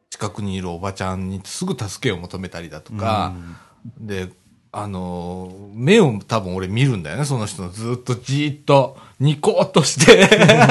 [0.10, 3.34] 近くにいるおばちゃんにすぐ助けを求めたりだとか、
[4.00, 4.30] で、
[4.72, 10.28] あのー目を多分俺見るんだよね、その人のずっとじーっと、ニコっとして、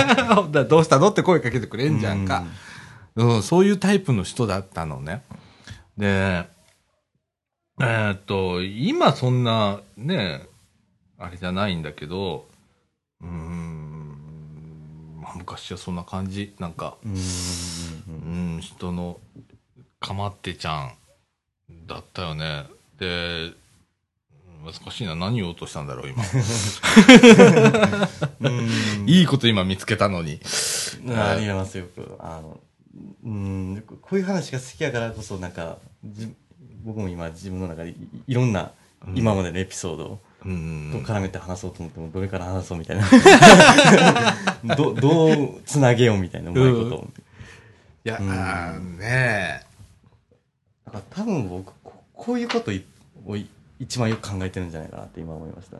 [0.68, 2.44] どうしたのって声かけてくれんじゃんか。
[3.14, 5.22] うん、そういうタイプの人だったのね。
[5.96, 6.46] で、
[7.80, 10.46] えーっと、今そんな、ね、
[11.18, 12.46] あれじゃないんだけど、
[13.22, 13.85] うーん、まあ
[15.36, 16.54] 昔はそんな感じ。
[16.58, 17.12] なんか、うん。
[18.54, 19.18] うん、人の
[20.00, 20.92] かまってちゃん
[21.86, 22.66] だったよね。
[22.98, 23.52] で、
[24.64, 25.14] 難しいな。
[25.14, 26.24] 何言おうとしたんだろう、今。
[28.40, 29.08] うん。
[29.08, 30.40] いいこと今見つけたのに。
[31.08, 32.16] ありますよく。
[32.18, 32.60] あの、
[33.24, 36.34] うん、こういう話が好きやからこそ、なんか、じ
[36.84, 37.96] 僕も今自分の中でい
[38.28, 38.70] いろんな
[39.14, 43.04] 今までのエピソードをうんと絡めて話そうと思っても、どれから話そうみたいな。
[44.76, 47.08] ど、どうつなげようみたいな、うまいことを。
[48.04, 49.62] いや、うんあーね
[50.84, 52.84] だから多分僕、ここういうことい
[53.26, 55.78] をい一番よく考えてるんじゃないかなって今思いました。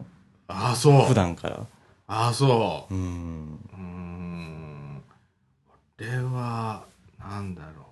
[0.49, 1.07] ああ、そう。
[1.07, 1.67] 普段から。
[2.09, 2.95] ああ、そう。
[2.95, 3.61] うん。
[3.73, 5.03] うーん。
[5.69, 6.85] これは、
[7.19, 7.86] なんだろうな。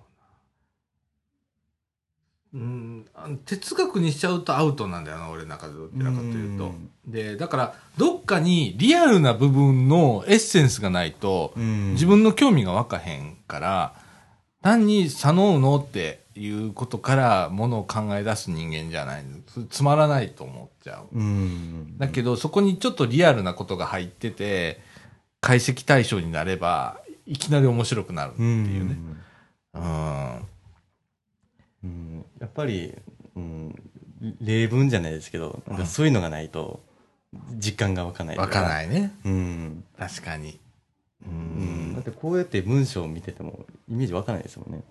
[2.55, 3.05] うん、
[3.43, 6.71] 哲学にしちゃうとアウトなんだよな、俺の中でどちらかというと。
[7.05, 13.93] で、だから、どっかにリアルな部分のエッセンスがないと、うん自分の興味が湧かへんから、
[14.61, 21.17] 単に左脳脳っていうことからものを考え出す人間じゃないつつまらないと思っちゃう。
[21.17, 21.97] うん。
[21.97, 24.79] だけど、そこにちょっとリアルなことが入ってて、
[25.41, 28.97] 解析対象になれば、いきなり面白くなるっていうね。
[29.73, 30.54] うん。
[31.85, 32.93] うんやっぱり、
[33.35, 33.75] うん、
[34.41, 36.81] 例文じゃないですけど、なんかそういうのがないと、
[37.53, 38.37] 実感が湧かない。。
[38.37, 39.11] わかないないね。
[39.25, 39.83] うん。
[39.97, 40.59] 確かに。
[41.25, 41.93] ううん。
[41.93, 42.03] だっん。
[42.03, 44.83] てこうやって文章を見てても、イメージ湧かないですもんね。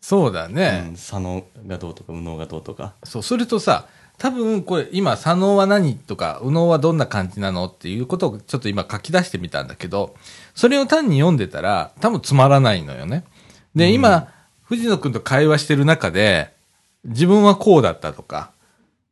[0.00, 0.90] そうだうね。
[0.92, 0.96] ん。
[0.96, 2.94] 左脳がどうとか、右脳がどうとか。
[3.04, 3.86] そう、それとさ、
[4.18, 10.14] 多分これ今、左脳は何とか、右脳はどんな感じなのっていうことをちょっと今書き出してみたんだけど、
[10.54, 13.24] それを単に読んでたら多分つまらないのよね。
[13.74, 14.28] で、今、
[14.72, 16.50] 藤野くんと会話してる中で、
[17.04, 18.52] 自分はこうだったとか、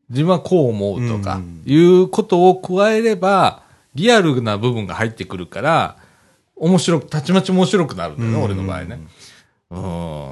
[0.08, 3.62] 自分はこう思うとかうん、いうことを加えれば、
[3.94, 5.96] リアルな部分が入ってくるから、
[6.56, 9.00] 面白く、たちまち面白くなるんだよね、俺の場合ね。
[9.70, 10.30] うん。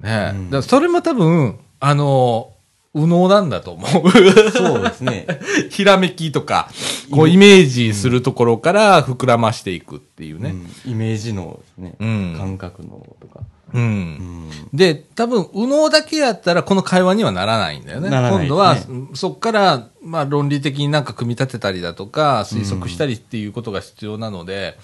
[0.00, 0.32] ねえ。
[0.34, 2.52] うんだそれも多分、あの、
[2.94, 4.10] 右脳なんだと思う。
[4.50, 5.26] そうですね。
[5.70, 6.68] ひらめきとか、
[7.10, 10.50] こうイメージするところから膨らましていくっていうね。
[10.50, 11.94] うんイメージ脳ですね。
[11.98, 13.40] うん感覚脳とか。
[13.74, 13.82] うん。
[13.82, 14.50] うん。
[14.72, 18.10] で、多分、右脳だけやったらこの会話にはならないんだよね。
[18.10, 24.78] ならないですね今度は、そっから、まあ論理的になんか組み立てたりだとか、推測したりっていうことが必要なので、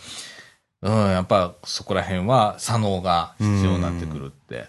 [0.83, 4.69] うん、やっぱそこら辺は左脳が必要になってくるって。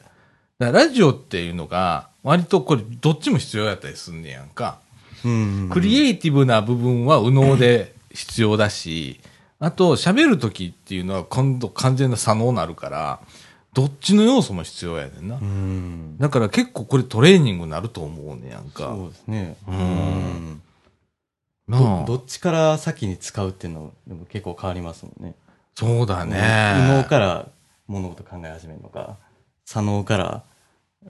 [0.58, 4.80] だからラジオっていうのが、割とこれどっちも必要やったりすんねやんか。
[5.24, 5.70] うん。
[5.72, 9.20] クリエイティブな部分は右脳で必要だし、
[9.60, 13.20] あと喋るときっていうのは今度完全な左脳になるから、
[13.74, 15.36] どっちの要素も必要やねんな。
[15.36, 16.18] うん。
[16.18, 18.86] だから結構これトレーニングになると思うねやんか。
[18.96, 19.58] そうですね。
[19.68, 20.62] うん
[21.70, 25.36] どどっちから先に使うっていうのでも結構変わりますもんね。
[25.76, 26.74] そうだね。
[26.78, 27.48] 右脳から
[27.88, 29.18] 物事考え始めるのか、
[29.66, 30.44] 左脳から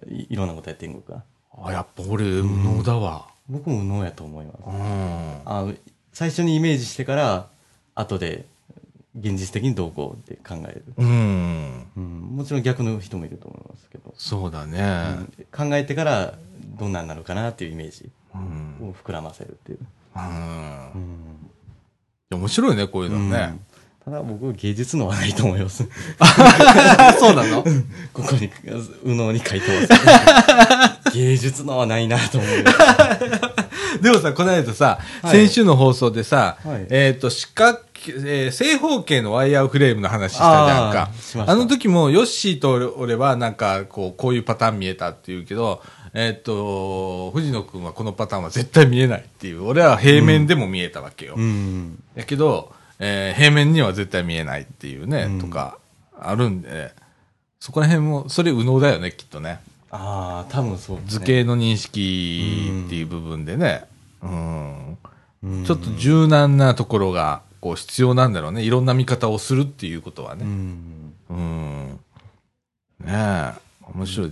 [0.07, 1.23] いいろんなことやっていくのか。
[1.63, 3.27] あ、やっぱ俺、右脳だわ。
[3.47, 4.57] 僕も右脳やと思います。
[4.67, 5.41] うん。
[5.45, 5.73] あの
[6.11, 7.47] 最初にイメージしてから、
[7.95, 8.45] 後で
[9.19, 10.83] 現実的にどうこうって考える。
[10.97, 11.87] うん。
[11.97, 12.03] うん、
[12.37, 14.81] もちろん逆の人もいると思いますけど、そうだうね。
[14.81, 16.33] ん考えてから
[16.79, 18.89] どんなんなるかなっていうイメージうん。
[18.89, 19.79] を膨らませるっていう。
[20.15, 21.49] うんうん
[22.31, 23.57] 面白いね、こういうのね。
[24.05, 25.83] ただ僕芸術のはないと思います。
[27.19, 27.63] そうなの？
[28.13, 28.51] ここに、
[29.03, 34.01] 右脳に書いてます、 芸術のはないなと思う。
[34.01, 41.09] でもさ、この間さ、はい先週の放送でさ、はいえっ、と、四角形、えー正方形のワイヤーフレームの話したじゃんか
[41.51, 45.81] あの時も、ヨッシーと俺俺はなんか、こう、こういうパターン見えたって言うけど、
[46.13, 49.65] えっ、と、藤野くんはこのパターンは絶対見えないっていう。
[49.65, 51.35] 俺は平面でも見えたわけよ。
[51.37, 52.01] うん。
[52.15, 55.77] やけど、えー平面には絶対見えないっていうね、うんとか、
[56.19, 56.93] あるんで、
[57.59, 59.59] そこら辺も、それ右脳だよね、きっとね。
[59.91, 61.03] ああ、多分そうね。
[61.07, 63.85] 図形の認識っていう部分でね。
[64.21, 64.97] うん。
[65.43, 68.63] うんちょっと柔軟なところが、こう必要なんだろうね。
[68.63, 70.45] いろんな見方をするっていうことはうね。
[70.45, 71.13] ん。
[71.29, 71.99] うん。
[73.01, 73.53] ねえ。
[73.93, 74.31] 面白い。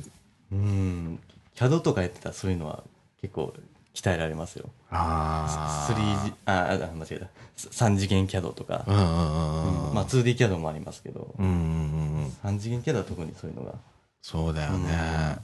[0.51, 1.19] うん。
[1.55, 2.83] CAD とかやってたらそういうのは
[3.21, 3.53] 結構
[3.93, 4.69] 鍛えられますよ。
[4.91, 5.93] ああ。
[5.93, 7.27] 3D、あ、あ、間違えた。
[7.57, 8.91] 3次元 CAD とかう。
[8.91, 9.93] んうんうんうん。
[9.93, 12.27] まあ 2D CAD もありますけど、うんうんうんうん。
[12.45, 13.73] 3次元 CAD は特にそういうのが。
[14.21, 15.37] そうだよね。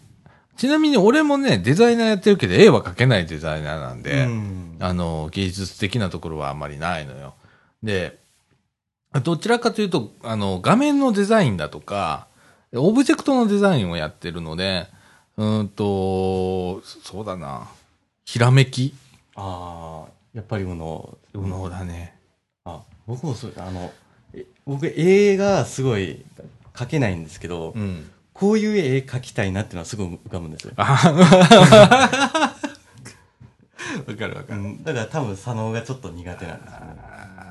[0.56, 7.34] ちなみに俺もね、デザイナーやってるけど、絵は描けないデザイナーなんで、うんあの、芸術的なところはあんまりないのよ。
[7.84, 8.18] で、
[9.24, 12.28] どちらかというと、あの、画面のデザインだとか、
[12.74, 14.88] オブジェクトのデザインをやってるので、
[15.38, 17.68] うーんと、そうだな、
[18.26, 18.96] ひらめき
[19.36, 21.18] ああ、やっぱり右脳。
[21.34, 22.16] 右脳だね。
[22.66, 23.92] あ、僕もそう、あの、
[24.34, 26.26] え僕、絵がすごい
[26.74, 28.10] 描けないんですけど、うん。
[28.34, 30.74] こういう絵描きたいなっていうのはすごい浮かぶんですよ。
[34.08, 34.62] あ わかるわかる。
[34.62, 36.96] うん、だから多分佐野がちょっと苦手なんですよね。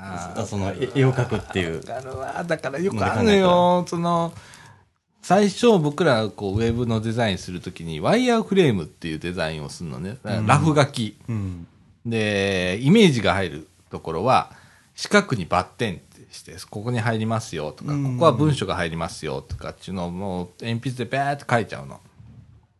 [0.05, 1.83] ああその絵絵を描くっていうわ。
[1.83, 2.43] かるわ。
[2.43, 3.85] だからよくあるのよ。
[3.87, 4.33] その、
[5.21, 10.17] 最初僕らこうウェブのデザインするときにワイヤーフレームっていうデザインをするのね。
[10.23, 11.17] ラフ書き。
[11.29, 11.67] うん。
[12.05, 14.51] で、イメージが入るところは、
[14.95, 22.01] 四角にバッテンってして、ここに入りますよとか、うんここは文章が入りますよとかっていうのをもう鉛筆でペーって書いちゃうの。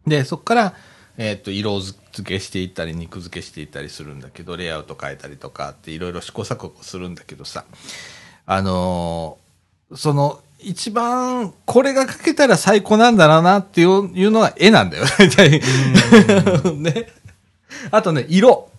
[0.06, 0.74] で、そこから、
[1.18, 7.66] えっ、と、色付けしていったり、肉付けしていったりするんだけど、レイアウト変えたりとかっていろいろ試行錯誤するんだけどさ、
[8.46, 9.44] あのー
[9.96, 15.62] その、一番、これが描けたら最高なんだろうなっていういうのは絵なんだよ、大体。
[16.78, 17.12] ね。
[17.92, 18.70] あとね、色。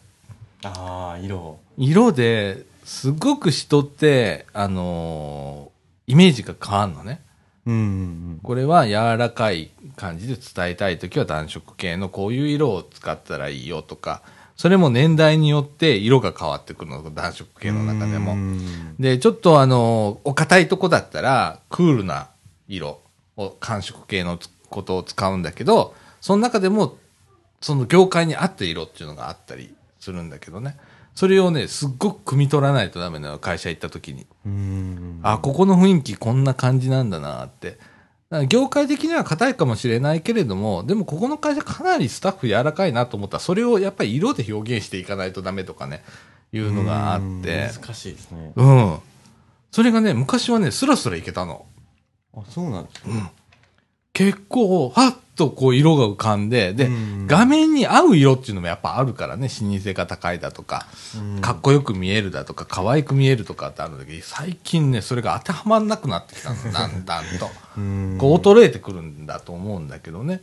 [0.64, 1.59] ああ、色。
[1.77, 5.75] 色ですごく人って、あのー
[6.07, 7.23] イメージが変わるのね。
[7.66, 14.22] うんうんこれは柔らかい感じで伝えたいときは暖色系のこういう色を使ったらいいよとか、
[14.57, 18.35] それも年代によって色が変わってくるの、暖色系の中でも。
[18.35, 22.29] うんで、ちょっとあの、お堅いとこだったら、クールな
[22.68, 23.00] 色
[23.37, 24.38] を、寒色系の
[24.70, 26.96] ことを使うんだけど、その中でも、
[27.61, 30.77] その業界に合った色っていうのがあったりするんだけどね。
[31.14, 34.27] それをね、すっごく汲み取らないとダメなの、会社行った時に。
[34.44, 37.79] うんあ、ここの雰囲気こんな感じなんだなって。
[38.48, 46.03] 業界的には硬いかもしれないけれども、でもここの会社かなりスタッフ柔らかいなと思ったら、それをやっぱり色で表現していかないとダメとかね、
[46.53, 47.70] いうのがあって。
[47.72, 48.53] 難しいですね。
[48.57, 48.98] うん。
[49.70, 51.64] それがね、昔はね、スラスラいけたの。
[52.37, 53.09] あ、そうなんですか。
[54.14, 67.50] 結構、はっとこう色が浮かんで、で、うん画面に合う色っていうのもやっぱあるからね、視認性が高いだとか、うんかっこよく見えるだとか、可愛く見えるとかってあるんだけど、最近ね、それが当てはまんなくなってきたの、 だんだんと。
[67.77, 70.42] うんこう衰えてくるんだと思うんだけどね。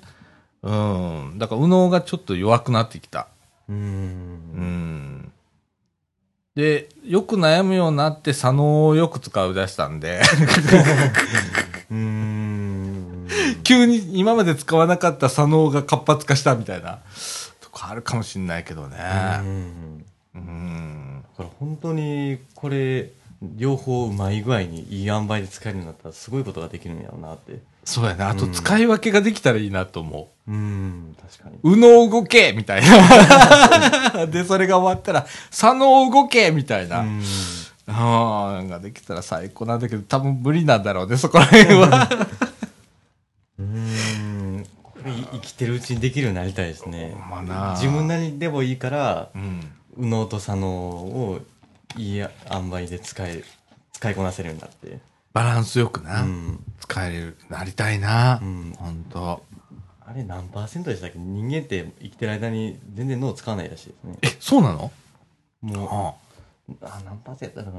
[0.64, 1.34] うん。
[1.38, 3.28] だから、右脳がちょっと弱くなってきた。
[3.70, 3.74] う。
[3.74, 5.32] うんん。
[6.56, 11.51] で、よく悩むようになって、左脳をよく使い出したんで、うん。
[13.64, 17.00] 急に今まで使わなかった左脳が活発化したみたいな
[17.60, 18.98] とこあるかもしんないけどね。
[19.40, 20.40] うんう
[21.38, 23.10] から本当にこれ
[23.42, 28.30] 両方うまい具合にいい塩梅で使えるようになったらすごいことができるんやろうなってそうやな。
[28.30, 31.70] あとうん使い分けができたらいいなと思うん確かにう。
[31.76, 34.26] 右脳動けみたいな。
[34.28, 37.00] で、それが終わったら、左脳動けみたいな。
[37.00, 37.24] うん
[37.88, 42.10] ああ、ができたら最高なんだけど、多分無理なんだろうね、そこら辺は。
[43.62, 44.66] うん。
[44.84, 47.16] これ生きてるうちにできるようになりたいですね。
[47.30, 47.72] まあな。
[47.80, 49.62] 自分なりでもいいからうん。
[49.98, 51.42] 右脳と左脳を
[51.98, 53.44] いい塩梅で使え
[53.92, 55.00] 使いこなせるようになって。
[55.34, 56.64] バランスよくな、うん。
[56.80, 58.40] 使える、なりたいな。
[58.42, 58.74] うん。
[58.78, 59.44] ほんと。
[60.06, 61.20] あれ何パーセントでしたっけ？
[61.20, 64.18] 人間って生きてる間に全然脳使わないらしいですね。
[64.24, 64.92] え、そうなの？
[65.62, 66.18] も
[66.72, 66.88] うあ。
[66.88, 67.78] あ何パーセントだか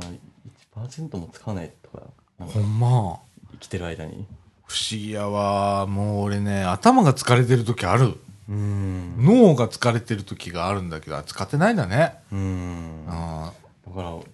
[0.75, 2.05] ら1%も使わないとか。
[2.39, 3.19] ほんま。
[3.53, 4.27] 生きてる間に
[4.73, 5.87] 不思議やわ。
[5.87, 8.17] もう俺ね、頭が疲れてる時ある。
[8.49, 12.15] うん脳が疲れてる時があるんだけど、あ使ってないんだね。
[12.33, 13.53] うんだあ
[13.95, 14.25] からも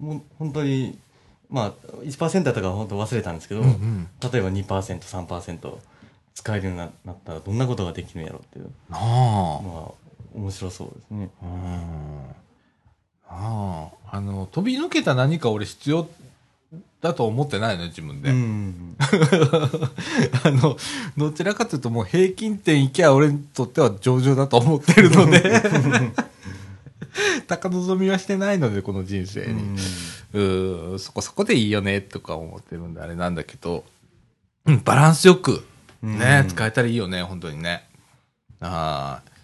[0.00, 0.96] う本当に
[1.50, 1.72] まあ
[2.04, 5.76] 1%だったから本当忘れたんですけど、うんうん例えば 2%3%
[6.34, 8.92] 使えるようにななったらどんなことができるんやろっていうあ。
[8.92, 9.02] なあ。
[9.02, 9.08] ま
[9.88, 9.90] あ
[10.34, 11.48] 面白そうですねうん。
[13.28, 14.16] ああ。
[14.16, 16.08] あの、飛び抜けた何か俺必要
[17.00, 18.30] だと思ってないのよ、自分で。
[18.30, 18.96] うん
[20.44, 20.76] あの、
[21.16, 25.62] どちらかというともう平均点いきゃ俺にとっては上々だと思ってるので、
[27.46, 29.62] 高望みはしてないので、この人生に。
[30.32, 33.84] うーん、そこそこでいいよね、とか思ってるんであれなんだけど、
[34.66, 35.64] うん、バランスよく、
[36.02, 37.86] ね、うん使えたらいいよね、本当にね。
[38.60, 39.34] ああ。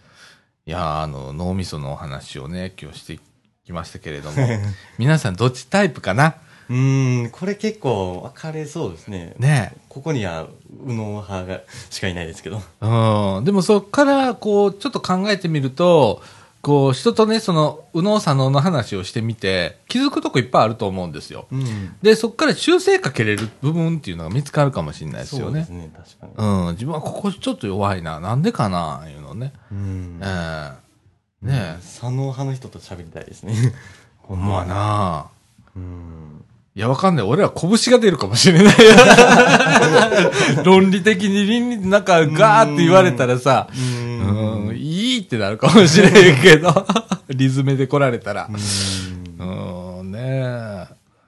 [0.66, 3.20] いやーあの、脳みそのお話をね、今日して
[3.64, 4.46] きましたけれども、
[4.98, 6.36] 皆さんどっちタイプかな？
[6.70, 11.60] うんこれ結構分かれそうですねねここには右脳派が
[11.90, 13.44] しかいないですけどうん。
[13.44, 16.22] でもそっから、こう、ちょっと考えてみると、
[16.62, 21.46] こう、人とね、その、右脳左脳の話をしてみて、気づくとこいっぱいあると思うんですよ。
[21.50, 21.96] うん。
[22.02, 25.88] で、そこから修正かけれる部分っていうのが見つかるかもしれないですよねそうです。
[25.88, 26.66] ね、確かに。
[26.68, 29.52] うん、自分はここちょっと弱いな、なんでかな、いうのね。
[29.72, 30.90] うんええ
[31.42, 33.54] ねえ、左脳派の人と喋りたいですね。
[34.18, 35.26] ほんまな
[35.74, 36.44] うん。
[36.76, 37.26] いや、わかんない。
[37.26, 38.74] 俺は拳が出るかもしれない。
[40.64, 44.68] 論理的に倫理、なんかガーって言われたらさ、うん。
[44.68, 46.86] うん、いいってなるかもしれんけど、
[47.28, 48.48] リズムで来られたら。
[48.48, 50.86] うんうん、ねえ。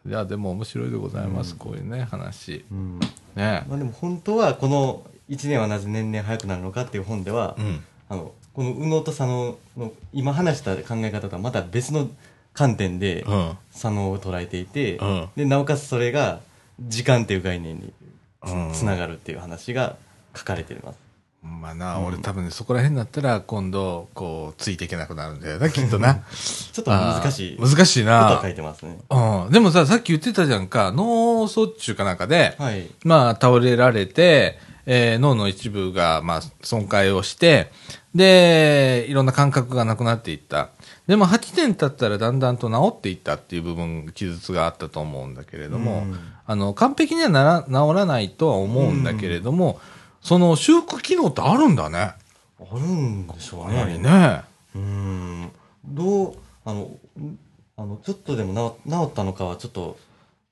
[0.09, 2.65] いや、でも面白いでございます、こういうね、話。
[2.71, 3.01] うん。
[3.35, 7.83] ねまあでも本当はこの1年はなぜ年々早くなるのかっていう本では、うん。
[8.09, 12.09] あのこの右脳と左脳の今話した考え方とはまた別の
[12.55, 13.59] 観点でうん。
[13.71, 16.41] 左脳を捉えていて、うんでなおかつそれが
[16.81, 17.93] 時間っていう概念に
[18.47, 19.97] うんつながるっていう話が
[20.37, 20.99] 書かれています。
[21.43, 26.23] まあな、俺多分ね、そこら辺になったら、今度、こう、ついていけなくなるんだよな、きっとな。
[26.33, 28.49] ちょっと難しい難しいことは書な。
[28.49, 28.99] いてますね。
[29.11, 29.51] うん。
[29.51, 32.87] でもさ、さっき言ってたじゃんか、脳卒中かなんかで、はい。
[33.05, 37.73] まあ、倒れられて、えー脳の一部が、まあ、損壊をして、
[38.15, 40.69] で、いろんな感覚がなくなっていった。
[41.07, 49.81] でも、8年経ったらだんだんと治っていったっていう部分、記述があったと思うんだけれども、うんあの、完璧にはなら治らないとは思うんだけれども、
[50.21, 51.99] その修復機能ってあるんだね。
[51.99, 52.15] あ
[52.75, 54.09] るんでしょうかなりね。
[54.09, 54.43] ね。
[54.75, 55.51] うん。
[55.85, 56.35] どう、
[56.65, 56.91] あの、
[57.77, 59.99] あの、ちょっとでも治治ったのかはちょっと、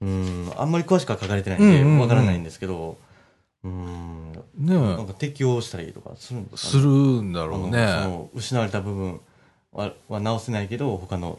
[0.01, 2.97] うん、あんまり詳しくは書かれてないんで、うんうんうんわからないんですけど、
[3.63, 6.83] うん、ねなんか適応したりとかするんですかね？
[6.83, 6.91] する
[7.23, 7.87] んだろうあのそね。
[8.05, 9.21] の失われた部分
[9.73, 11.39] はは直せないけど、他の、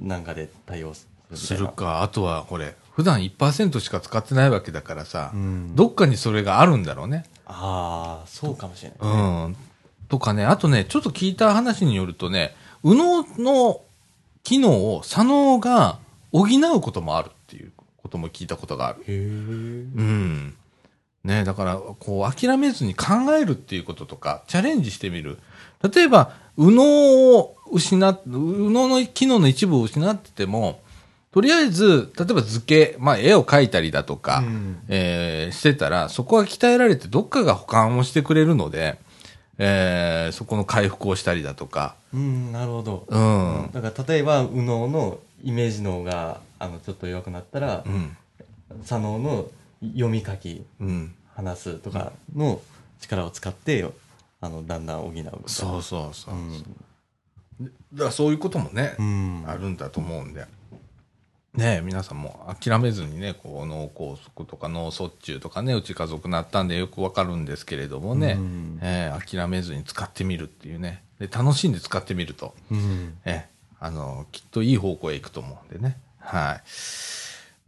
[0.00, 1.36] なんかで対応する。
[1.36, 2.02] するか。
[2.02, 5.74] あとは、これ、普段1%しか使ってないわけだからさ、うん。
[5.74, 7.24] どっかにそれがあるんだろうね。
[7.46, 8.98] ああ、そうかもしれない。
[9.00, 9.56] うん。
[10.08, 13.80] とかね、あとね、ちょっと聞いた話によるとね、右脳の
[14.42, 15.98] 機能を左脳が
[16.32, 19.00] 補うこともあるっていうことも聞いたことがある。
[19.00, 19.16] へえ。
[19.16, 20.54] うん。
[21.24, 25.38] ねだから、こう、諦めずに考えるっていうこととか、チャレンジしてみる。
[25.94, 30.80] 例えば、右脳を失っ、右脳の機能の一部を失ってても、
[31.32, 38.98] とりあえず、例えば図形、まあ、絵を描いたりだとか、うんえーしてたら、そこが鍛えられて、どっかが保管をしてくれるので、
[39.58, 43.06] えーそこの回復をしたりだとか、うん、なるほど。
[43.08, 43.70] うん。
[43.72, 48.16] だから例えば右脳のイメージ脳があのちょっと弱くなったら、うん。
[48.84, 49.46] 左脳の
[49.82, 51.14] 読み書きうん。
[51.34, 52.60] 話すとかの
[53.00, 53.86] 力を使って
[54.42, 56.34] あのだんだん補うみたいなそうそうそう。
[56.34, 56.62] うん
[57.92, 60.46] だからそういうこともね、うんあるんだと思うんで。
[61.54, 71.04] ねえ、皆さんも諦めずにね、こう脳梗塞とか脳卒中とかね、うち家族なったんでよくわかるんですけれどもね、うんええ諦めずに使ってみるっていうね。
[71.20, 75.98] で、楽しんで使ってみると、うんええあの、きっといい方向へ行くと思うんでね。
[76.18, 76.62] はい。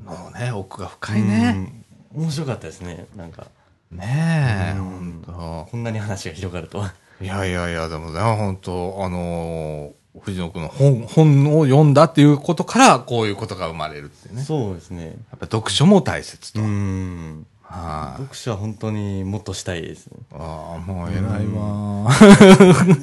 [0.02, 1.52] 脳ね、奥が深いね。
[1.56, 3.48] うん面白かったですねなんか
[3.94, 6.94] ねえ、うん本こんなに話が広がるとは。
[7.18, 14.42] 当いやいやいや、でもね、本当あのー藤野君の本、本を読んだっていうことから、こういうことが生まれるってね。
[14.42, 15.06] そうですね。
[15.06, 16.60] やっぱ読書も大切と。
[16.60, 17.46] うん。
[17.62, 20.18] はい、読書は本当にもっとしたいですね。
[20.32, 22.08] ああ、もう偉いわ。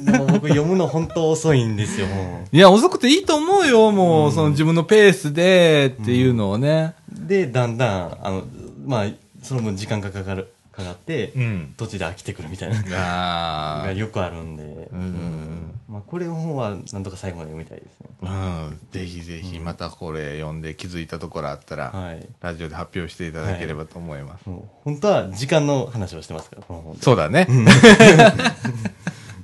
[0.04, 4.32] でも僕読むの本当遅いんですよもいや、遅くていいと思うよ、もう、うん。
[4.32, 6.94] その自分のペースでっていうのをね。
[7.14, 8.44] うでだんだんあの
[8.86, 9.06] まあ
[9.42, 11.74] その分時間がかかるかかって、ん。
[11.76, 13.82] 途中で飽きてくるみたいな。
[13.84, 15.80] がよくあるんで、うん。
[15.88, 18.80] まあ、これの本はなんとか最後まで読みたいですねうん。
[18.90, 24.48] ぜひぜひ、またこれ読んで気づいたところあったら、はいラジオで発表していただければと思います。
[24.48, 27.46] もう本当は時間の話をしてますからこの本でそうだね。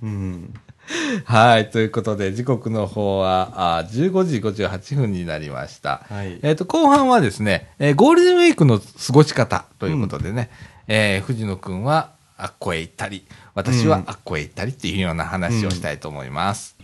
[0.03, 0.55] うん
[1.25, 1.71] はい。
[1.71, 6.07] ということで、時刻の方は、あ15時58分になりました。
[6.09, 10.51] はいえっ、と、後半はですね、えーゴールデンウィークの過ごし方ということでね、
[10.89, 13.25] えー藤野くんはあっこへ行ったり、
[13.55, 16.77] 私はあっこへ行ったりっていうような話をしたいと思います。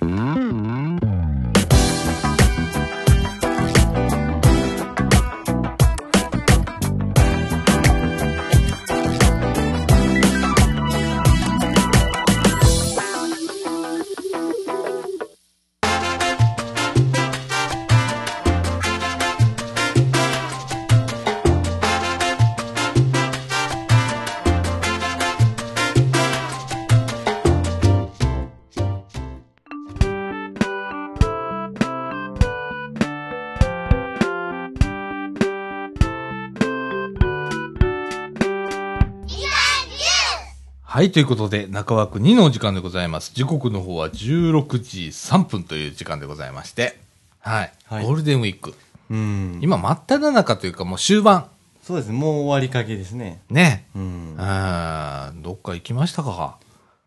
[40.94, 43.32] はい、ということで、中枠2のお時間でございます。
[43.34, 47.00] 時刻の方は16時3分という時間でございまして、
[47.40, 47.72] はい。
[47.86, 48.74] はいゴールデンウィーク。
[49.10, 49.58] うん。
[49.60, 51.48] 今、真っ只中というか、もう終盤。
[51.82, 52.16] そうですね。
[52.16, 53.42] もう終わりかけですね。
[53.50, 53.88] ね。
[53.96, 54.36] うん。
[54.38, 56.58] あーどっか行きましたか？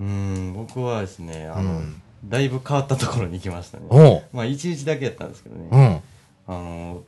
[0.01, 0.51] うん。
[0.53, 3.85] 僕はですね、あの、うんだいぶ変わったところに行きましたね。
[3.87, 4.23] おう。
[4.33, 5.69] まあ、一日だけやったんですけどね。
[5.71, 6.53] うん。
[6.53, 7.03] あの、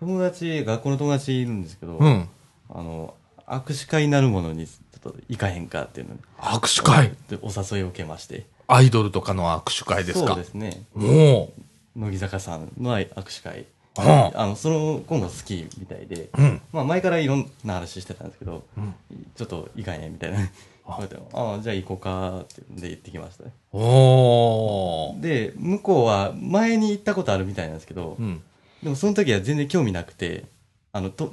[0.00, 2.26] 友達、学校の友達いるんですけど、うん。
[2.70, 3.12] あの、
[3.46, 7.12] 握手会になるものにちょっと行かへんかっていうので、握手会？
[7.28, 8.46] でお誘いを受けまして。
[8.68, 10.28] アイドルとかの握手会ですか？
[10.28, 10.84] そうですね。
[10.94, 11.52] も
[11.96, 13.66] 乃木坂さんの握手会。
[13.94, 16.62] あの、その子も好きみたいで、うん。
[16.72, 18.94] まあ前からいろんな話してたんですけど、うん
[19.36, 20.38] ちょっと行かへんみたいな。
[20.84, 20.98] あ
[21.32, 23.52] ああ、じゃあ行こうかってんで行ってきましたね。
[23.72, 25.20] おー。
[25.20, 28.42] で、向こうは前に行ったことあるみたいなんですけど、うん。
[28.82, 30.44] でもその時は全然興味なくて、
[30.92, 31.32] あの、と、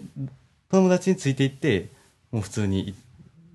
[0.70, 1.88] 友達について行って、
[2.32, 2.94] もう普通にい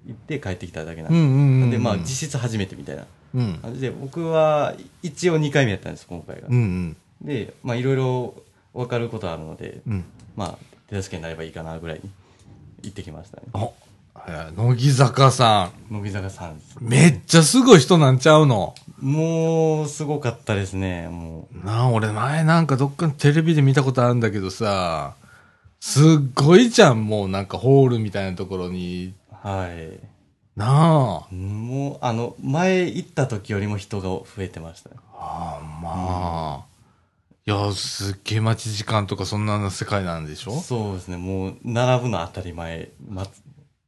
[0.07, 1.19] 行って帰ってきただけなんで。
[1.19, 1.61] うんうんうん。
[1.61, 3.59] なんで、まあ実質初めてみたいなうん。
[3.63, 6.49] 感じで、僕は一応2回目やったんです、今回が。
[6.49, 6.97] うんうん。
[7.23, 8.35] で、まあいろいろ
[8.73, 10.05] 分かることあるので、うん。
[10.37, 12.11] まあ手助けになればいいかなぐらいに
[12.83, 13.73] 行ってきましたね。
[14.57, 15.93] 乃木坂さん。
[15.93, 16.77] 乃木坂さんです。
[16.81, 18.75] めっちゃすごい人なんちゃうの？
[19.01, 25.15] もう、すごかったですね、もなあ、俺前なんかどっかのテレビで見たことあるんだけどさ、
[25.81, 29.13] すっごいじゃん、もうなんかホールみたいなところに。
[29.45, 29.49] う。
[29.49, 30.01] はい。
[30.57, 31.35] なあ。
[31.35, 34.97] もう、あの、前行った時よりも人が増えてましたね。
[35.15, 36.65] ああ、まあ。
[37.47, 40.53] いや、すっげえ待ち時間とかそんな世界なんでしょ？
[40.61, 43.43] そうですね、もう、並ぶの当たり前、待つ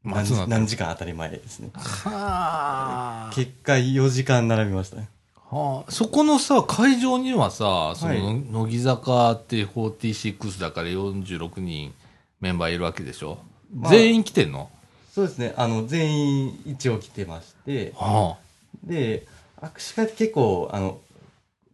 [0.04, 1.70] 何何時間当たり前ですね。
[1.74, 3.32] はあ。
[3.34, 5.09] 結果4時間並びましたね。
[5.50, 8.20] はあ、そこのさ、会場にはさ、その、はい
[8.52, 11.94] 乃木坂って46だから46人
[12.40, 13.38] メンバーいるわけでしょ、
[13.74, 14.70] まあ全員来てんの？
[15.17, 18.37] そうですね、あの、全員一応来てまして、は
[18.85, 19.27] で、
[19.62, 21.01] 握手会って結構、あの、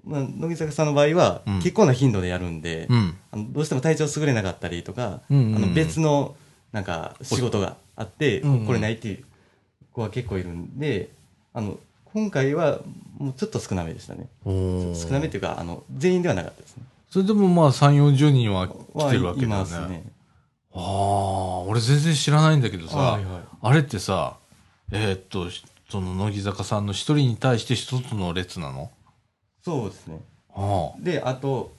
[0.05, 2.95] まあ、乃木坂さんの場合は、うん結構な頻度でやるんで、あ。
[2.95, 3.17] うん。
[3.33, 6.37] あのどうしても体調優れなかったりとか、うんうんうんあの別の
[6.71, 9.25] なんか仕事があって、うんうん来れないっていう
[9.93, 11.11] 子は結構いるんで、
[11.53, 11.81] あの、
[12.13, 12.79] 今回は
[13.19, 14.29] もうちょっと少なめでしたね。
[14.45, 16.85] 少なめっていうか、あの、全員ではなかったですね。
[17.11, 19.89] それでもまあ3、40人は来てるわけだよはいますね。
[19.89, 20.05] ね。
[20.75, 20.81] ああ、
[21.63, 24.37] 俺全然知らないんだけどさ、はいはいあれってさ、
[24.91, 25.47] えーっと、
[25.89, 28.91] その乃木坂さんの一人に対して一つの列なの？
[29.65, 30.21] そうですね。
[30.55, 31.01] ああ。
[31.01, 31.73] で、あと、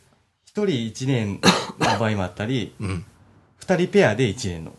[0.46, 1.42] 一人一年
[1.80, 3.06] の場合もあったり、 うん。
[3.58, 4.72] 二人ペアで一年の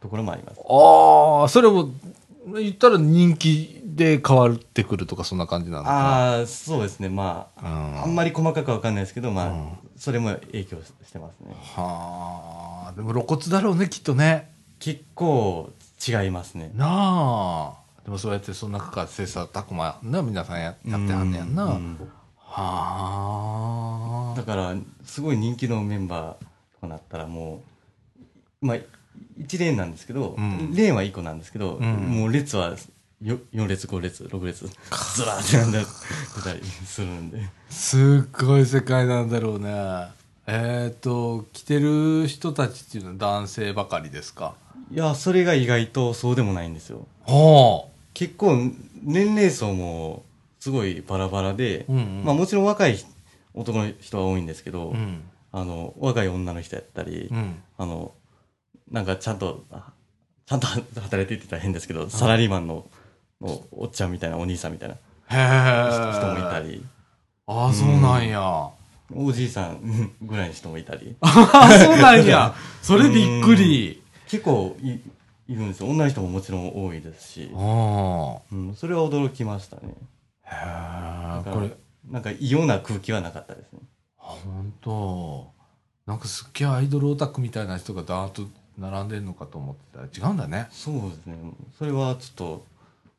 [0.00, 0.60] ところもあります。
[0.68, 1.88] ああ、それも、
[2.60, 5.96] 言ったら人気で変わってくるとかそんな感じなのかな？
[5.98, 7.08] ああ、そうですね。
[7.08, 11.54] まあ、うんあんまり細かくはわかんないですけど、まあ、うんそれも影響してますね。
[11.76, 14.49] はあ、でも露骨だろうね、きっとね。
[14.80, 15.70] 結構
[16.06, 16.72] 違いますね。
[16.74, 17.74] なあ。
[18.04, 21.64] でもそうやってその中から切磋琢磨な皆さんややってはんねやんな。
[21.66, 21.98] ううん
[22.38, 24.42] はあだ。
[24.42, 24.74] から、
[25.04, 27.62] すごい人気のメンバーとなったらも
[28.62, 32.74] う、まあ、1レーンなんですけど、うんレーンは1個なんですけど、うんもう列は
[33.22, 34.72] よ4列、5列、6列、ず
[35.24, 35.84] らーって並んで
[36.42, 37.48] たりするんで。
[37.68, 40.08] すっごい世界なんだろうね。
[40.46, 44.54] えっ、と、来てる人たちっていうのは男性ばかりですか？
[44.92, 47.06] いや、それが意外とそうでもないんですよ。
[47.26, 48.72] は結構、
[49.02, 50.24] 年齢層も
[50.58, 52.98] すごいバラバラで、うんうんまあもちろん若い
[53.54, 54.98] 男の人は多いんですけど、あ。
[54.98, 55.22] うん。
[55.52, 57.62] あの、若い女の人やったり、うん。
[57.78, 58.12] あの、
[58.90, 59.92] なんかちゃんと、あ
[60.46, 62.86] ちゃんと働いてってたら変ですけど、サラリーマンの
[63.40, 64.98] のおっちゃんみたいな、お兄さんみたいなへ
[65.30, 66.12] え。
[66.12, 66.60] 人もいた。
[66.60, 66.84] り、
[67.46, 68.68] ああ、そうなんや。
[69.12, 72.54] おじいさんぐらいの人もいたり、ああ、そうなんや。
[72.82, 73.99] それびっくり。
[74.30, 74.90] 結構い
[75.48, 75.88] いるんですよ。
[75.88, 79.94] 女の人ももちろん多いですし、あうん、それは驚きましたね。
[80.46, 81.42] あ。
[81.44, 81.52] へえ。
[81.52, 81.70] これ、
[82.08, 83.80] なんか異様な空気はなかったですね。
[84.18, 85.50] あ、本当。
[86.06, 90.68] なんかすっげえアイドルオタクみたいな人がダーッと並んでんのかと思ってたら違うんだね。
[90.70, 91.36] そうですね。
[91.78, 92.64] それはちょっと、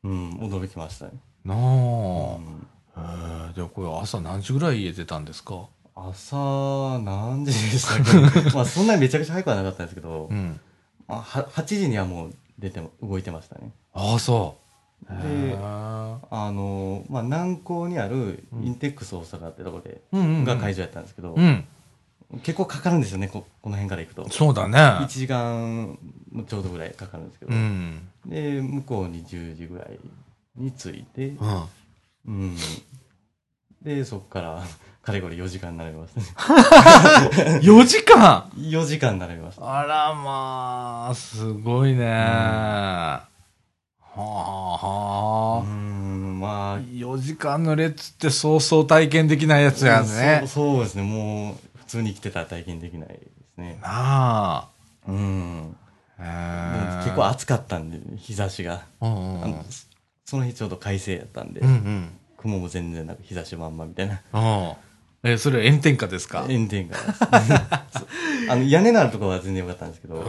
[0.03, 1.11] うん、驚きましたね。
[1.43, 1.57] なあ。
[1.57, 1.61] う
[2.39, 3.53] んへえ。
[3.55, 5.67] でもこれ朝何時ぐらい家出たんですか？
[5.95, 6.35] 朝、
[6.99, 8.49] 何時でしたっけ？
[8.55, 10.59] まあそんなにめちゃくちゃ早くはなかったんですけど、うん。
[11.11, 13.73] まあ、は8時にはもう出ても、動いてましたね。
[13.93, 14.61] ああ、そう。
[15.09, 21.65] であの、まあ、南港にあるインテックス大阪ってとこで、うんが会場やったんですけど、うん。
[22.43, 24.29] 結構かかるんですよね、ここの辺から行くと。
[24.29, 25.07] そうだ1ね。
[25.09, 25.99] 時間
[26.47, 28.07] ちょうどぐらいかかるんですけど、うん。
[28.25, 29.99] で、向こうに10時ぐらい
[30.55, 31.63] に着いて、うん。
[32.27, 32.55] うん。
[33.81, 34.63] で、そこから、
[35.01, 37.59] かれこれ4時間並びましたね。
[37.63, 39.79] 4時間？4時間並びました。
[39.79, 42.05] あらまあ、すごいね。
[42.05, 43.27] は
[44.15, 50.43] あは4時間の列ってそうそう体験できないやつやんそうね。
[50.47, 51.03] そうですね。
[51.03, 53.17] もう、普通に来てたら体験できないで
[53.53, 53.79] すね。
[53.81, 54.69] な
[55.07, 55.75] うん。
[56.19, 56.23] あ。
[56.23, 58.83] へー結構暑かったんで、日差しが。
[59.01, 59.65] うんうん
[60.23, 62.09] その日ちょうど快晴やったんで、うんうん。
[62.37, 64.21] 雲も全然なく日差しまんまみたいな。
[64.33, 64.73] うん。
[65.23, 66.41] え、それは炎天下ですか？
[66.47, 67.23] 炎天下です。
[68.49, 70.23] あの、屋根のあるところは全然良かったんですけど、うん。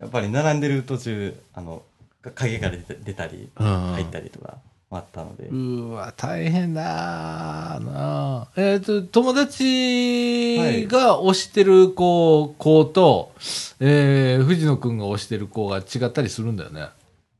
[0.00, 1.82] やっぱり並んでる途中、あの、
[2.22, 4.56] か影から出たり、うん入ったりとか
[4.90, 13.32] もあったので、うーわ、大変だなえっ、と、友達が推してる子、子と、
[13.80, 16.86] えー、藤野くんが推してる子が違ったりするんだよね。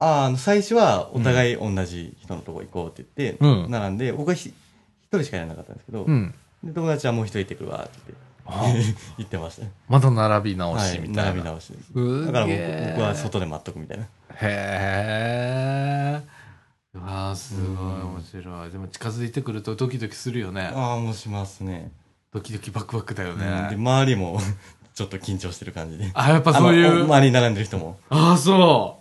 [0.00, 4.54] ああの、最初はお互い同じ人のとこ行こうって言って、うん並んで、僕はひ一
[5.08, 6.34] 人しかいなかったんですけど、うん。
[6.62, 8.12] で友達はもう一人いてくるわって
[8.46, 8.64] あ
[9.18, 9.66] 言ってました。
[9.88, 11.24] また並び直はい、しみたいな。
[11.26, 11.72] 並び直し。
[11.94, 12.56] うだから僕
[12.92, 14.04] 僕は外で待っとくみたいな。
[14.04, 14.08] へ
[14.42, 16.22] え。
[16.94, 18.70] うわーすごい面白い。
[18.70, 20.72] でも近づいてくるとドキドキするよね。
[20.74, 21.92] ああ、もうしますね。
[22.32, 23.68] ドキドキバクバクだようんで、ね。
[23.74, 24.40] 周りも
[24.94, 26.10] ちょっと緊張してる感じで。
[26.14, 27.04] あ、やっぱそういう。
[27.04, 27.98] 周りに並んでる人も。
[28.08, 28.98] ああ、そ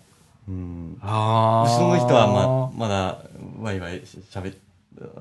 [0.47, 0.51] う。
[0.51, 0.97] うん。
[1.01, 1.69] ああ。
[1.69, 3.17] 後ろの人はままだ
[3.61, 4.53] ワイワイしゃべ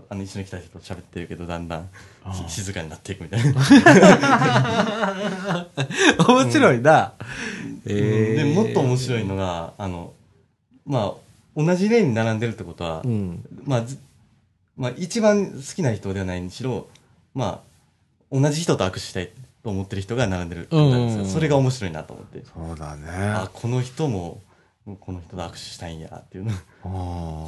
[0.09, 1.89] あの一緒に来た人と喋ってるけどだんだん
[2.49, 3.61] し静かになっていくみたいな、
[6.27, 7.13] 面白いな。
[7.85, 10.13] でもっと面白いのがあの
[10.87, 11.13] まあ
[11.57, 13.45] 同じレーンに並んでるってことは、うん。
[13.65, 13.99] まあず
[14.77, 16.89] まあ一番好きな人ではないにしろ
[17.35, 17.67] まあ
[18.33, 19.31] 同じ人と握手したい
[19.63, 21.23] と思ってる人が並んでるんですよ。
[21.23, 21.29] うん。
[21.29, 22.43] それが面白いなと思って。
[22.45, 23.09] そうだね。
[23.11, 24.41] あこの人も
[25.01, 26.53] この人と握手したいんやっていうの。
[26.53, 26.59] こ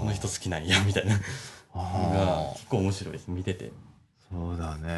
[0.00, 1.14] この人好きなんやみたいな。
[1.14, 1.20] の
[1.74, 3.70] があ結構面白いです見てて
[4.30, 4.88] そうだね。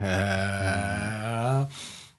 [0.00, 1.66] へえ。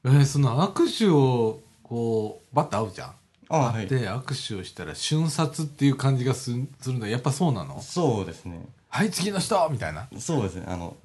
[0.05, 3.15] えーその握手を、こう、バッと会うじゃん。
[3.49, 7.07] あはいで、握手をしたら瞬殺っていう感じがすするんだ。
[7.07, 7.81] やっぱそうなの？
[7.81, 10.07] そうですねはい、次の人みたいな。
[10.17, 10.95] そうですねあの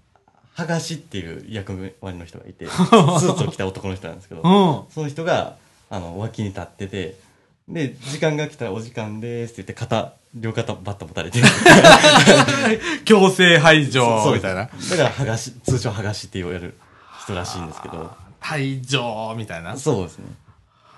[0.56, 4.92] 剥がしっていう役割の人がいて スーツを着た男の人なんですけどうん。
[4.92, 5.56] その人が
[5.90, 7.18] あの脇に立ってて
[7.68, 11.40] で時間が来たらお時間ですって言って肩両肩バッと持たれて
[13.04, 14.62] 強制排除みたいな。
[14.62, 16.78] だから剥がし通称剥がしって言われる
[17.22, 19.76] 人らしいんですけど退場みたいな。
[19.76, 20.26] そうですね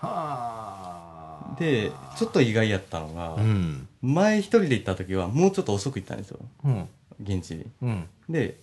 [0.00, 1.56] はあ。
[1.58, 3.88] でちょっと意外やったのが、うん。
[4.02, 6.88] 前一人で行った時はもうちょっと遅く行ったんですようん。
[7.22, 8.08] 現地にうん。
[8.28, 8.58] で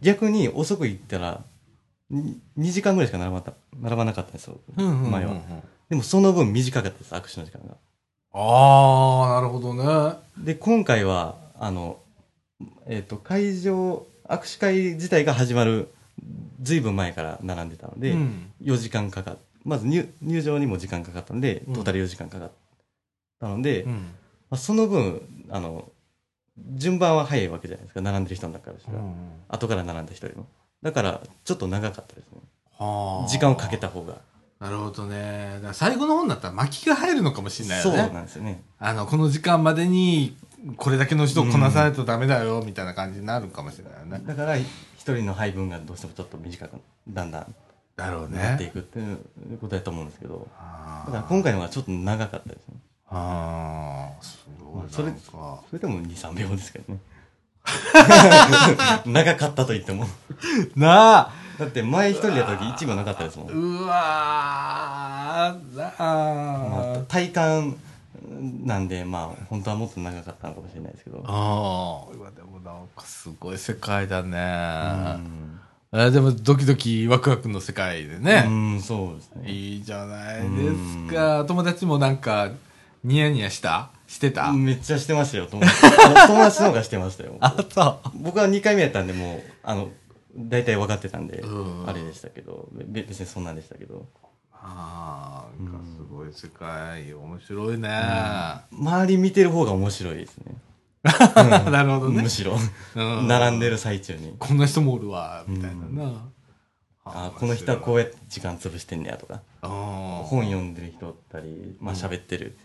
[0.00, 1.42] 逆に遅く行ったら
[2.10, 2.36] 2
[2.70, 5.10] 時間ぐらいしか並ばなかった並ばなかったんですよ、うん。
[5.10, 5.34] 前は
[5.88, 7.76] でもその分短かったです握手の時間が
[8.34, 10.18] ああ、なるほどね。
[10.36, 12.00] で今回はあの
[12.86, 15.88] えっ、と会場握手会自体が始まる
[16.60, 18.52] ずいぶん前から並んでたので、うん。
[18.62, 21.74] 4時間かかっまず入入場にも時間かかったのでうん。
[21.74, 22.50] トータル4時間かかっ
[23.40, 24.14] たので、まうん。
[24.50, 25.90] あ、その分あの
[26.74, 28.00] 順番は早いわけじゃないですか。
[28.00, 28.98] 並んでる人の中からしたら、
[29.48, 30.46] 後から並んだ人よりも。
[30.82, 32.40] だからちょっと長かったですね。
[32.78, 33.28] はあ。
[33.28, 34.18] 時間をかけた方が
[34.64, 35.50] なるほどね。
[35.56, 38.14] だから最後の方になったら巻きが入るのかもしれないそうよね。
[38.14, 40.34] なんですよねあの、この時間までに、
[40.78, 44.22] これだけの人をこなさないとダメだよ、みたいな感じになるかもしれないよね。
[44.26, 44.66] だから一
[45.00, 47.54] 人の配分がどうしてもちょっと短くだんだん
[47.94, 48.72] だろうなっていね。
[48.72, 49.18] くっていう
[49.60, 52.74] ことだと思うんですけどあだから今回のはちょっと長かったですね
[53.10, 54.84] あー、すごい。
[54.90, 57.00] それそれでも23秒ですけどね
[59.04, 60.06] 長かったと言っても
[60.74, 67.76] なあだって前一人でやった時1秒なかったですもん、うわー、なまああ、体感
[68.64, 71.22] なんでまあ本当はもっと長かったのかもしれないですけど。
[71.26, 74.38] ああ、でもなんかすごい世界だうね。
[74.38, 75.60] ん。
[75.92, 78.40] えでもドキドキワクワクの世界でうね。
[78.76, 79.50] んそうですね。
[79.50, 80.70] いいじゃないで
[81.08, 81.44] すか。
[81.46, 82.50] 友達もなんか、
[83.04, 83.90] ニヤニヤした？
[84.06, 85.74] してた、めっちゃしてましたよ友達。
[85.86, 87.36] あ友達の方がしてましたよ。
[87.40, 88.10] あ、そう。
[88.22, 89.88] 僕は2回目やったんでもうあの
[90.36, 91.88] 大体分かってたんでうん。
[91.88, 94.06] あれでしたけどべ別にそんなんでしたけど。
[94.52, 97.88] ああ、なんかすごい世界、面白いね。
[98.72, 100.54] 周り見てる方が面白いですね。
[101.04, 102.22] なるほどね。
[102.22, 102.30] む。
[102.30, 102.56] しろ。
[102.96, 103.28] うん。
[103.28, 104.34] 並んでる最中に。
[104.38, 106.28] こんな人もおるわ、みたいなな。
[107.06, 109.42] あこの人はこうやって時間潰してんねやとか。
[109.60, 112.56] 本読んでる人おったりまあ喋ってる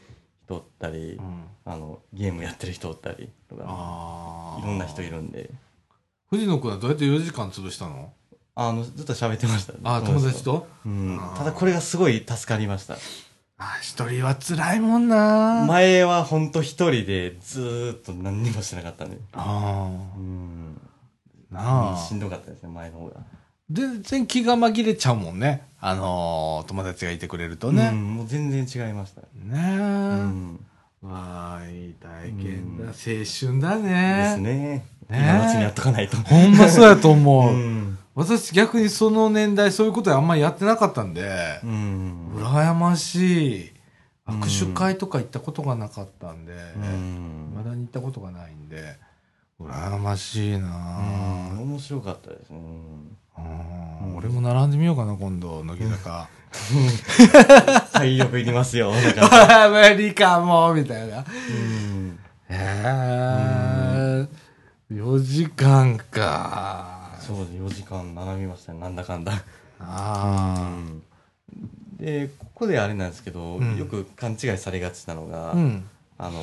[0.46, 1.44] 人おったり、うん。
[1.66, 4.58] あのゲームやってる人おったりとか。
[4.64, 5.50] いろんな人いるんで
[6.30, 8.14] 藤野くんはどうやって4時間潰したの？
[8.56, 10.68] あのずっと喋ってましたあ友達と。
[10.86, 11.20] うん。
[11.38, 12.96] ただこれがすごい助かりました。
[13.58, 15.66] あ一人は辛いもんな。
[15.68, 20.78] 前はほんと一人でずーっと何にもしてなかったんであうん。
[21.54, 21.98] あなあ。
[21.98, 23.22] しんどかったですね前の方が。
[23.72, 25.68] 全然気が紛れちゃうもんね。
[25.80, 29.22] あのー友達がいてくれるとうね、んもう全然違いました。
[29.22, 30.66] ねえ、うん。
[31.02, 32.88] わあ、いい体験だ。
[32.88, 34.32] 青春だでね。
[34.36, 34.86] すね。
[35.10, 36.18] ね今のうちにやっとかないと。
[36.18, 37.54] ほんまそうやと思う。
[37.54, 37.98] うん。
[38.16, 41.30] 私逆にその年代そういうことあんまりやってなかったんで
[41.64, 42.32] う、ん。
[42.36, 43.72] 羨ましい。
[44.30, 48.96] 握手会とか行ったことがなかったんで、うんまだに行ったことがないんで、
[49.60, 52.60] 羨ましいなうんぁ面白かったですね。
[52.60, 56.28] うん俺も並んでみようかな、今度、乃木坂。
[57.94, 58.92] 体力いりますよ。
[59.72, 61.20] 無理かも、みたいな。
[61.20, 63.79] うんへえ、
[64.92, 67.12] 4時間か。
[67.20, 67.50] そうです。
[67.52, 68.80] 4時間並びましたね。
[68.80, 69.44] なんだかんだ。
[69.80, 70.82] あ
[72.00, 75.54] で、ここであれなんですけど、うんよく勘違いされがちなのが、あ。
[75.54, 75.88] うん。
[76.18, 76.42] あの、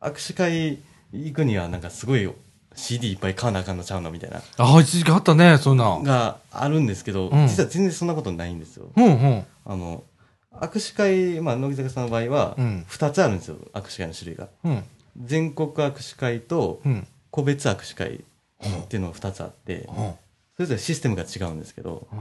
[0.00, 0.78] 握手会
[1.12, 2.30] 行くにはなんかすごい
[2.76, 4.40] CD いっぱい買わなあかんのちゃうのみたいな。
[4.58, 5.98] あ、一時期あったね、そんな。
[6.02, 8.90] があるんですけど、うん実は全然そんなことないんですよ。
[8.96, 9.44] うんうん。
[9.64, 10.04] あの、
[10.52, 14.48] 握手会、まあ、乃木坂さんの場合はうん、2つあるんですよ、握手会の種類が。
[14.64, 14.84] うん。
[15.20, 17.06] 全国握手会とうん。
[17.30, 20.14] 個別握手会っていうのが2つあって、うん。
[20.56, 22.18] それぞれシステムが違うんですけど、うん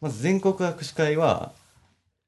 [0.00, 1.52] まず全国握手会は、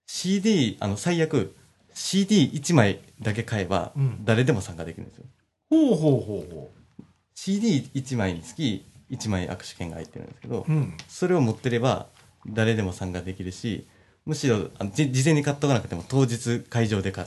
[0.07, 1.55] CD、あの、最悪、
[1.95, 5.25] CD1 枚だけ買えばうん、誰でも参加できるんですよ。
[5.69, 6.71] ほうほうほうほ
[7.37, 10.67] CD1 枚につき、1枚握手券が入ってるんですけど。
[11.09, 12.07] それを持ってれば、
[12.47, 13.87] 誰でも参加できるし、
[14.25, 17.27] むしろ、あのじ事前に買っとかなくても、当日会場で買っ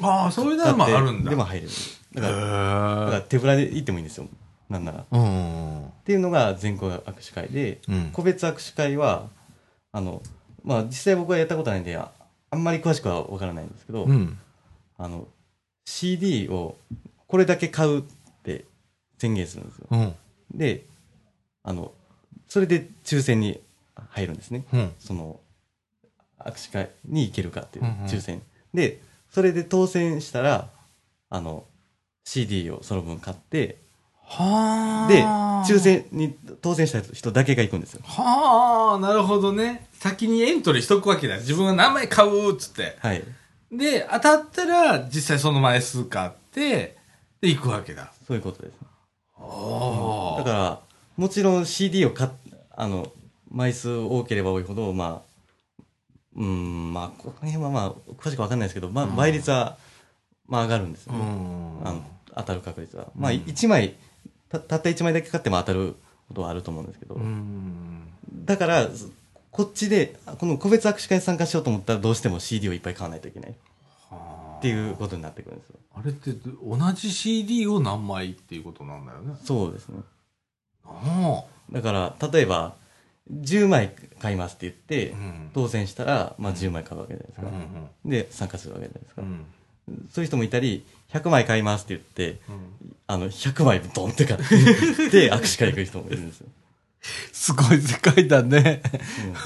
[0.00, 1.30] ああ、そういうのもあるんだ。
[1.30, 1.70] でも入れる。
[2.14, 3.20] だへから、だからえ。
[3.22, 4.28] 手ぶらで行ってもいいんですよ。
[4.68, 5.00] なんなら。
[5.00, 5.92] っうん。
[6.04, 8.10] ていうのが全国握手会で、うん。
[8.12, 9.28] 個別握手会は、
[9.92, 10.22] あの、
[10.64, 12.10] まあ、実際僕はやったことないんで、あ
[12.50, 14.38] あんまり詳しくはわからないんですけど、うん。
[14.98, 15.26] あの、
[15.84, 16.76] CD を
[17.26, 18.02] これだけ買うっ
[18.42, 18.64] て
[19.18, 19.86] 宣言するんですよ。
[19.90, 20.14] うん。
[20.54, 20.84] で、
[21.62, 21.92] あの、
[22.48, 23.60] それで抽選に
[24.10, 24.64] 入るんですね。
[24.72, 24.92] うん。
[24.98, 25.40] その、
[26.38, 28.42] 握手会に行けるかっていううんうん抽選。
[28.74, 29.00] で、
[29.30, 30.68] それで当選したら、
[31.30, 31.64] あの、
[32.24, 33.82] CD をその分買って、
[34.24, 35.12] はあ。
[35.12, 35.22] で、
[35.74, 35.78] 抽。
[35.78, 38.00] 選に当選した人だけが行くんですよ。
[38.04, 39.86] はあ、なるほどね。
[39.92, 41.36] 先にエントリーしとくわけだ。
[41.36, 42.96] 自分が何枚買うっつって。
[43.00, 43.22] はい。
[43.70, 46.96] で、当たったら、実際その枚数買って、
[47.40, 48.12] で、行くわけだ。
[48.26, 48.74] そういうことです。
[49.38, 50.80] あだから、
[51.16, 52.30] もちろん CD を買っ、
[52.70, 53.12] あの、
[53.50, 55.32] 枚数多ければ多いほど、まあ、
[56.36, 59.76] うん、まあ、この辺はまあ、詳しくわかんないですけど、まあ、倍率は、
[60.52, 61.24] まあ、上がるんですようね。
[61.24, 61.80] ん。
[61.82, 62.04] あの、
[62.36, 63.06] 当たる確率は。
[63.16, 63.94] まあ、1枚、
[64.50, 65.96] たたった1枚だけ買っても当たる
[66.28, 68.06] ことはあると思うんですけど、うん。
[68.44, 68.86] だから、
[69.50, 73.54] こっちで、この個別握手会に参加しようと思ったら、どうしても CD をいっぱい買わないといけないっ
[74.10, 75.76] はていうことになってくるんですよ。
[75.94, 76.32] ああれって、
[76.62, 79.34] 同じ CD を何枚っていうことなんだよね。
[79.42, 80.02] そうですね。
[80.84, 82.74] あだから、例えば、
[83.30, 85.16] 10枚買いますって言ってあ。
[85.16, 85.50] う、ん。
[85.54, 87.46] 当選したら、まあ、10枚買うわけじゃないですか。
[87.46, 89.22] うんで、参加するわけじゃないですか。
[89.22, 89.46] うん。
[90.10, 92.96] そういう人もいたり、100枚買いますって言って、うん。
[93.06, 94.56] あの、100枚ドンって買って、
[95.10, 96.46] で、 握手会行く人もいるんですよ。
[97.32, 98.80] すごい世界だね。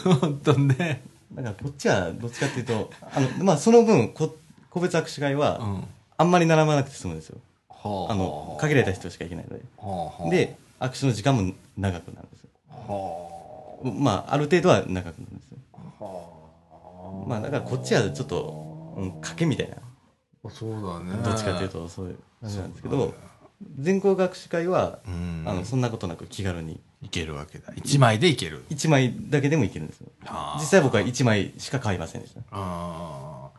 [0.04, 1.02] うんほんとね。
[1.32, 4.36] だから、こっちは、どっちかっていうと、あの、まあ、その分、こ
[4.70, 5.88] 個別握手会は、ん。
[6.18, 7.38] あんまり並ばなくて済むんですよ。
[7.68, 9.64] はあの、限られた人しか行けないので。
[9.78, 12.50] はあ、で、握手の時間も長くなるんですよ。
[12.70, 15.58] はまあ、ある程度は長くなるんですよ。
[15.72, 16.04] あ。
[16.04, 19.76] はまあ、だからこっちはちょっと、うん、賭けみたいな。
[20.46, 20.50] あ。
[20.50, 21.22] そうだね。
[21.22, 23.14] どっちかというと、そういう感じなんですけど、
[23.78, 25.44] 全校学士会は、うん。
[25.46, 27.72] あの、そんなことなく気軽に、いけるわけだ。
[27.76, 28.64] 一枚でいける。
[28.70, 30.08] 1枚だけでもいけるんですよ。
[30.26, 32.40] あ実際僕は1枚しか買いませんでした。
[32.40, 33.50] しあ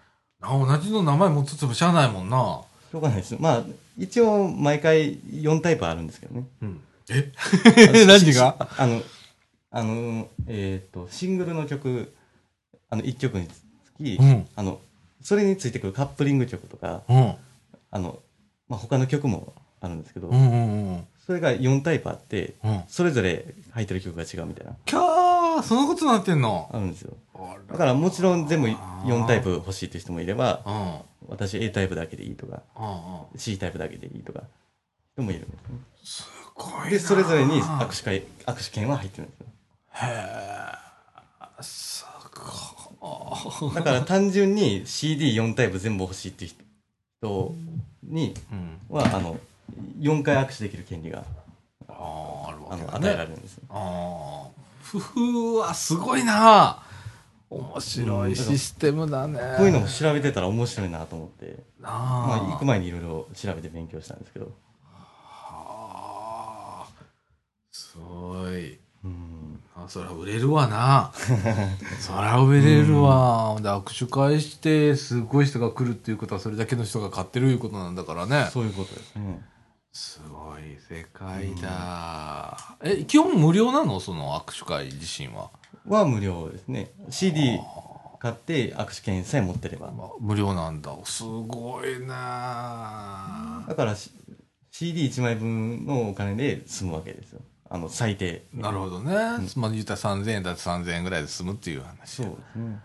[0.42, 0.58] あ。
[0.58, 2.62] 同じの名前持つつもしゃあないもんな。
[2.94, 3.36] ょうがないです。
[3.40, 3.64] まあ、
[3.98, 6.48] 一応毎回4タイプあるんですけどね。
[6.62, 6.82] うん。
[7.10, 7.32] え？
[8.06, 8.70] 何が？
[8.78, 9.02] あの、
[9.72, 12.14] あの、えっ、と、シングルの曲、
[12.90, 13.62] あの、1曲につ
[13.98, 14.80] き、うんあの、
[15.22, 17.36] それについてくるカップリング曲とか、うん。
[17.92, 18.20] あの、
[18.68, 21.08] まあ、他の曲もあるんですけど、うんうんうん。
[21.26, 22.84] それが4タイプあって、うん。
[22.88, 26.70] それぞれ入ってる曲が違うみたいな、キャーそんなことなってんの？
[26.72, 27.14] あるんですよ。
[27.34, 30.74] あだからもちろん全部4タイプ欲しいって人もいれば、うん。
[30.74, 31.00] うん
[31.30, 32.62] 私 A タイプだけでいいとか、
[33.34, 33.40] うん。
[33.40, 34.44] C タイプだけでいいとか、
[35.14, 35.78] 人もいるんですね。
[36.06, 36.90] すごいな。
[36.90, 39.46] で、それぞれに握手会、握手券は入ってるんですよ。
[39.90, 40.06] へ
[41.60, 41.62] え。
[41.62, 42.77] すごい。
[43.76, 46.52] だから単純に CD4 タイプ全部欲しいっていう
[47.22, 47.56] 人
[48.04, 48.80] にうん。
[48.96, 49.38] は、あの、
[50.00, 51.24] 4回握手できる権利が、
[51.88, 53.18] ある与えらね。
[53.18, 53.64] れるんですよ。
[53.70, 54.62] ああ。
[54.82, 56.84] ふふわ、すごいな。
[57.50, 59.40] 面白いシステムだね。
[59.58, 64.52] こういうのも調べてたら面白いなと思って、なまあ、行あく前にいろいろ調べて勉強したんですけど、
[64.84, 66.88] はあ。
[67.72, 68.78] すごい。
[69.04, 69.60] うん。
[69.76, 71.12] あそりゃ売れるわな。
[72.00, 73.58] そりゃ売れるわ。
[73.62, 78.50] で、握手会して、すごい人が来るっていうことは、それだけの人が買ってるいうことなんだからね。
[78.52, 79.42] そういうことですね。
[79.92, 82.78] すごい世界だ。
[82.84, 84.00] え、基本無料なの？
[84.00, 85.50] その握手会自身は。
[85.88, 86.92] は無料ですね。
[87.10, 87.60] CD
[88.20, 89.92] 買って握手券さえ持ってれば。
[89.92, 90.96] まあ無料なんだ。
[91.04, 94.12] すごいなだからし
[94.72, 97.42] CD1 枚分のお金で済むわけですよ。
[97.70, 98.46] あの、最低。
[98.54, 99.14] なるほどね。
[99.56, 102.10] まあ言ったら3000円だと3000円ぐらいで済むっていう話。
[102.10, 102.80] そうですね。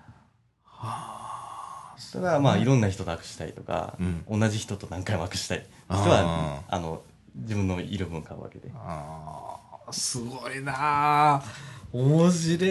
[2.12, 7.03] ただまあいろんな人と握手したいとか、うん同じ人と何回も握手したい人あはあの
[7.37, 9.57] 自分のいる分買うわけであ
[9.87, 11.43] あ、すごいな
[11.93, 12.70] 面白い。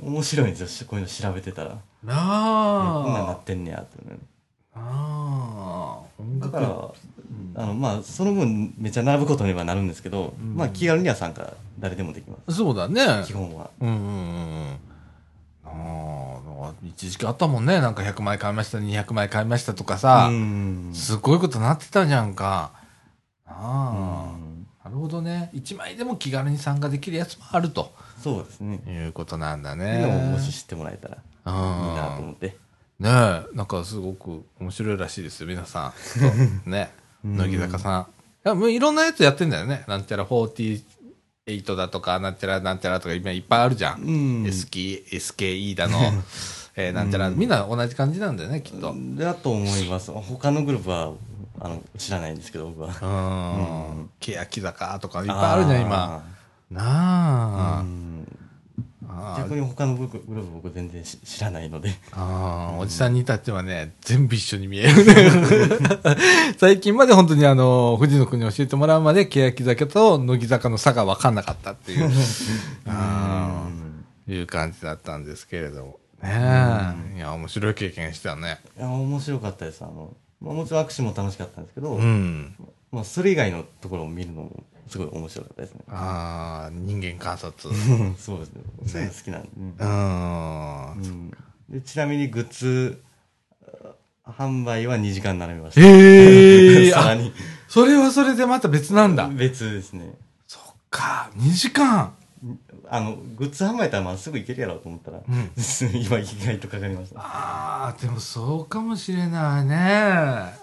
[0.00, 3.34] 面白いんですよこういうの調べてたらなこんなんなあ。
[3.34, 4.18] ってんねやってね
[4.74, 6.06] ああ。
[6.40, 6.90] だから、
[7.58, 13.24] あのまあその分めっちゃ並ぶことにはなるんですけど、まあ気軽には参加誰でもできますそうだね。
[13.26, 14.10] 基本はうんうんうんう
[14.70, 14.76] ん。
[15.64, 17.80] ああ、一時期あったもんね。
[17.80, 20.32] なんか100枚買いました、200枚買いましたとかさう。
[20.34, 22.72] んすごいことなってたじゃんか。
[23.46, 24.36] あうあ。
[24.36, 25.50] んなるほどね。
[25.54, 27.92] 1枚でも気軽に参加できるやつもあると
[28.22, 30.38] そうですねいうことなんだっていうのもねも。
[30.38, 32.56] し知ってもらえたらいいなと思って
[33.00, 35.92] ねえ、なんかすごく面白いらしいですよ、皆さ
[36.66, 36.70] ん。
[36.70, 36.90] ね。
[37.24, 38.06] うん乃木坂さ
[38.44, 38.58] ん。
[38.58, 39.84] もういろんなやつやってんだよね。
[39.88, 44.02] なんちゃら48だとか、なんちゃらなんちゃらとか今いっぱいあるじゃん。
[44.02, 45.98] うん SK SKE だの、
[46.76, 48.92] えーなんちゃら、みんな同じ感じなんだよね、きっと。
[48.92, 49.16] うん。
[49.16, 51.12] だと思います他のグループは
[51.58, 56.22] あの知らないんですけど僕はん欅坂とかいっぱいあるじゃん、今。
[56.70, 56.82] な
[57.80, 57.84] あ。
[59.38, 65.14] 逆に他のグループグループ僕全然し知らないのであーおじさんに至ってはね、全部一緒に見えるね。
[66.58, 72.10] 最近まで本当にあの、富士の国教えてもらうまで、欅坂と乃木坂の差が分かんなかったっていう、
[72.86, 76.00] あーいう感じだったんですけれども。
[76.22, 76.30] ね
[77.14, 77.16] え。
[77.18, 78.58] いや、面白い経験したね。
[78.76, 82.54] いや面白かったですあの、まあ、もちろん握手も楽しかったんですけど、うん。
[82.90, 85.80] まあ、それ以外のところを見るのもすごい面白かったですね。
[85.88, 87.74] ああ、人間観察。
[88.18, 88.62] そうですね。
[88.86, 89.84] そういうの好きなんで、う。
[89.84, 89.86] う
[91.08, 91.28] ん。
[91.28, 91.30] ん
[91.68, 93.02] でちなみにグッズ
[94.24, 97.32] あ販売は2時間並びました、ええ さらに。
[97.68, 99.28] それはそれでまた別なんだ。
[99.28, 100.14] 別ですね。
[100.46, 102.14] そっか、2時間。
[102.88, 105.22] あのグッズ販売やったらまあすぐ行けるやろうと思ったら、ん
[105.94, 109.76] 今意外とかかりましたああ、でもそうかもしれないね。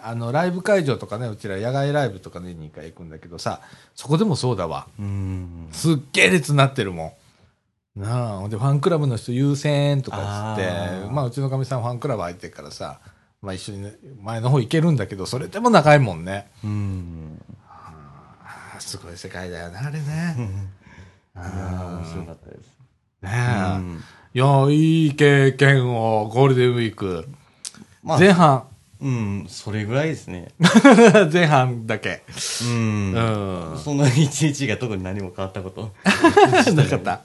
[0.02, 3.62] あの、ライブ会場とかね、うちら野外ライブとか年に1回行くんだけどさ、
[3.96, 4.88] そこでもそうだわ。
[5.00, 7.18] うんすっげえ列になってるも
[7.98, 8.02] ん。
[8.02, 13.00] なあ、ほんで、ファンクラブの人優先とかっつってまあ、うちのかみさんファンクラブ入ってるからさ、
[13.42, 16.50] まあ一緒にね、前の方行けるんだけど、それでも長いもんね。
[16.64, 17.42] うん
[18.80, 20.36] すごい世界だよね、あれね。
[21.36, 22.78] いやー面白かったです
[23.22, 23.78] ねえ。
[23.78, 24.04] うん
[24.36, 27.28] いや、いい経験を、ゴールデンウィーク。
[28.02, 28.64] まあ前半。
[29.00, 30.48] うんそれぐらいですね
[31.32, 32.24] 前半だけ。
[32.64, 33.78] うんうん。
[33.78, 35.92] その一日が特に何も変わったこと
[36.74, 37.22] なかった。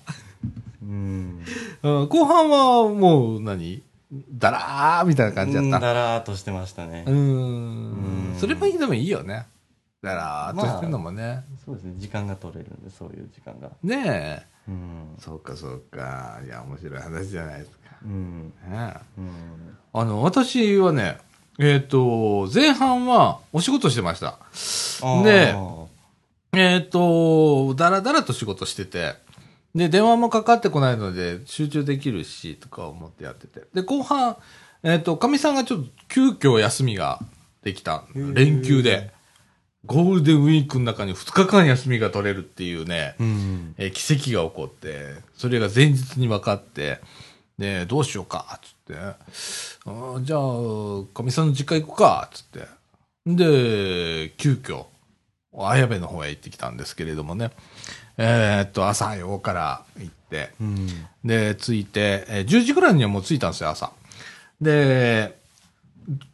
[0.82, 1.40] うん
[1.82, 3.82] うん、後半はもう何？
[4.32, 5.78] だらーみたいな感じだった。
[5.78, 9.46] だらーっとしてましたねうーんうんそれもいいでもいいよね。
[10.02, 11.44] だらーっとしてるのもね。
[11.64, 14.46] そうですね時間が取れるんでそういう時間がねえ。
[14.68, 16.40] うんそうかそうか。
[16.44, 17.78] いや、面白い話じゃないですか。
[18.04, 21.18] うんねえうんあの、私はね、
[21.58, 24.38] えっ、と、前半はお仕事してました。
[24.38, 25.56] あーで
[26.52, 29.16] えっ、と、だらだらと仕事してて、
[29.74, 33.66] で、電話もかかってこないので、集中できるし、とか思ってやってて。
[33.74, 34.36] で、後半、
[34.82, 37.20] えっ、と、かみさんがちょっと急遽休みが
[37.62, 38.04] できた。
[38.14, 39.12] ー連休で。
[39.86, 47.00] ゴールデンウィークの中に2日間休みが取れるっていうね、うんえー奇跡が起こって、それが前日に分かって、
[47.58, 48.94] で、どうしようか、つって。
[48.96, 52.66] あーじゃあ、かみさんの実家行こうか、つって。
[53.26, 54.86] で、急遽、
[55.56, 57.50] 綾部の方へ行ってきたんですけれどもね。
[58.16, 60.88] えーっと、朝早うから行って、うん
[61.24, 63.92] で、着いて、えー10時ぐらいにはもう着いたんですよ、朝。
[64.60, 65.38] で、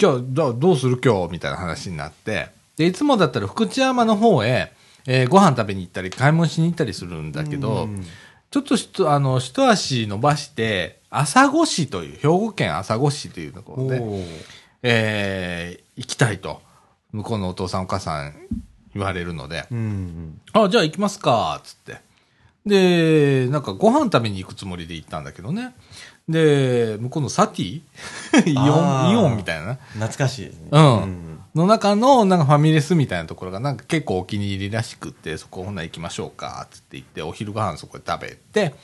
[0.01, 1.33] 今日、どうどうする今日？
[1.33, 4.73] みたいな話になって、で、いつもだったら福知山の方へ、
[5.07, 8.05] えーご飯食べに行ったり、買い物しに行ったりするんだけど、うん。
[8.51, 14.03] ちょっとひと、あの、一足伸ばして、朝来市という、兵庫県朝来市というところで、
[14.83, 16.61] えー行きたいと、
[17.13, 18.35] 向こうのお父さんお母さん
[18.95, 21.99] 言われるので、うんあ、じゃあ行きますか、つって。
[22.67, 25.75] で、なんかご飯食べに行くつもりで行ったんだけどね。
[26.29, 27.83] で、向こうのサティ？
[28.47, 29.75] イオン、イオンみたいな。
[29.75, 29.79] ね。
[29.93, 30.69] 懐かしいですね。
[30.73, 38.75] うんの中のなんかファミレスみたいなところがなんか結構お気に入りらしくって、そこほな行きましょうか、つって言って、お昼ご飯そこで食べて、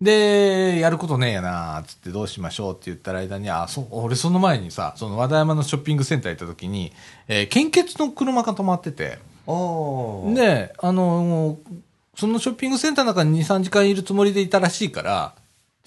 [0.00, 6.92] で、やることねえやな、つってどうしましょうって言ったら間に、あ、そう、俺その前にさ、その和田山のショッピングセンター行った時に、
[7.26, 9.18] えー献血の車が止まってて、
[9.48, 10.34] ああ。
[10.34, 11.58] で、あの、
[12.14, 15.34] そのショッピングセンターの中に2、3時間いるつもりでいたらしいから、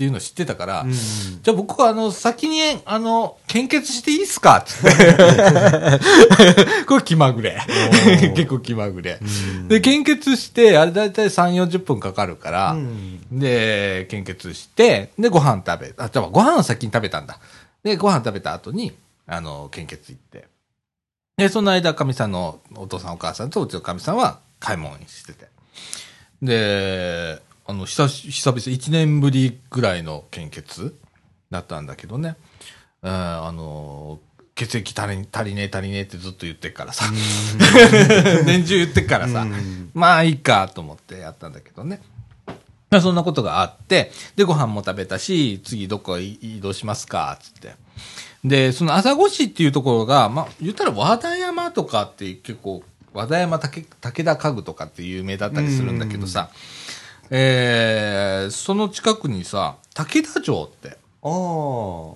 [0.02, 0.92] っていうのを知ってたから、うん。
[0.92, 4.64] じゃあ僕はあの、先に、あの、献血していいっすか？
[4.66, 4.90] つって。
[6.88, 7.56] これ気まぐれ。
[7.60, 9.20] ー結構気まぐれ。
[9.22, 17.38] うんで、献血して、あれだいたい3、40分かかるから、うんで、献血して、で、ご飯食べ、あ、じゃあご飯を先に食べたんだ。
[17.84, 18.94] で、ご飯食べた後に、
[19.28, 20.48] あの、献血行って。
[21.38, 25.46] で、その間、かみさんのお父さんお母さんとうちのかみさんは買い物してて。
[26.42, 30.96] で、あの、久し、久々、1年ぶりぐらいの献血
[31.52, 32.36] だったんだけどね。
[33.04, 34.20] うんあの、
[34.56, 37.06] 血液足り足りねえ足りねえってずっと言ってっからさ。
[38.46, 39.42] 年中言ってっからさ。
[39.42, 42.02] うんまあいいかと思ってやったんだけどね。
[42.90, 47.76] まあそんなことがあって、で、ご飯も食べたし、次どこへ移動しますか、つって。
[48.44, 52.84] で、その朝来市っていうところが、まあ言ったら和田山とかって結構、
[53.14, 56.50] 和田山武武田家具とかって有名だったりするんだけどさ、
[57.34, 60.98] えー、その近くにさ、武田城って。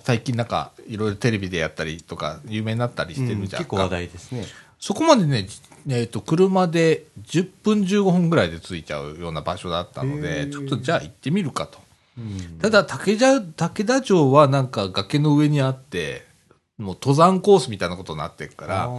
[0.04, 4.44] 最近なんかいろいろテレビでやったりとか有名になったりしてるじゃんか、結構話題ですね。
[4.78, 11.78] そこまでね、じえっ、と、車で10分15分ぐらいで着いちゃうような場所だったのへで、ーちょっとじゃあ行ってみるかと。
[12.18, 16.26] うんただ、武田、武田城はなんか崖の上にあって、
[16.78, 18.90] もう登山コースみたいなことになってるから、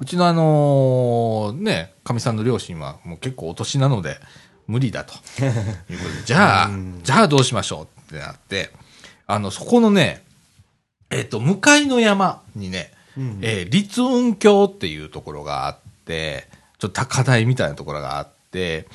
[0.00, 4.18] うちのあのーね、かみさんの両親はもう結構お年なので、
[4.66, 5.14] 無理だと。
[5.14, 8.70] いうことで、じゃあ、うんじゃあどうしましょうってなって、
[9.26, 10.24] あの、そこのね、
[11.10, 16.48] えっ、と、向かいの山にね、うんえー立雲峡っていうところがあって、
[16.78, 18.86] ちょっと高台みたいなところがあって、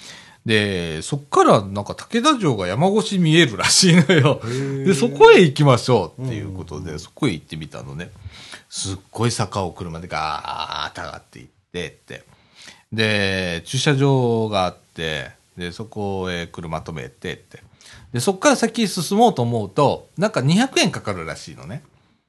[0.45, 4.39] で、そっからなんか武田城が山越し見えるらしいのよ。
[4.43, 8.09] ーで、そこへ行きましょうっていうことで、うんそこへ行ってみたのね。
[8.69, 12.24] すっごい坂を車でガーッと上がっていってって。
[12.91, 17.62] で、駐車場があって、で、そこへ車止めてって。
[18.14, 21.84] で、そこから先進もうと思うと、なんか200円かかるらしいのね。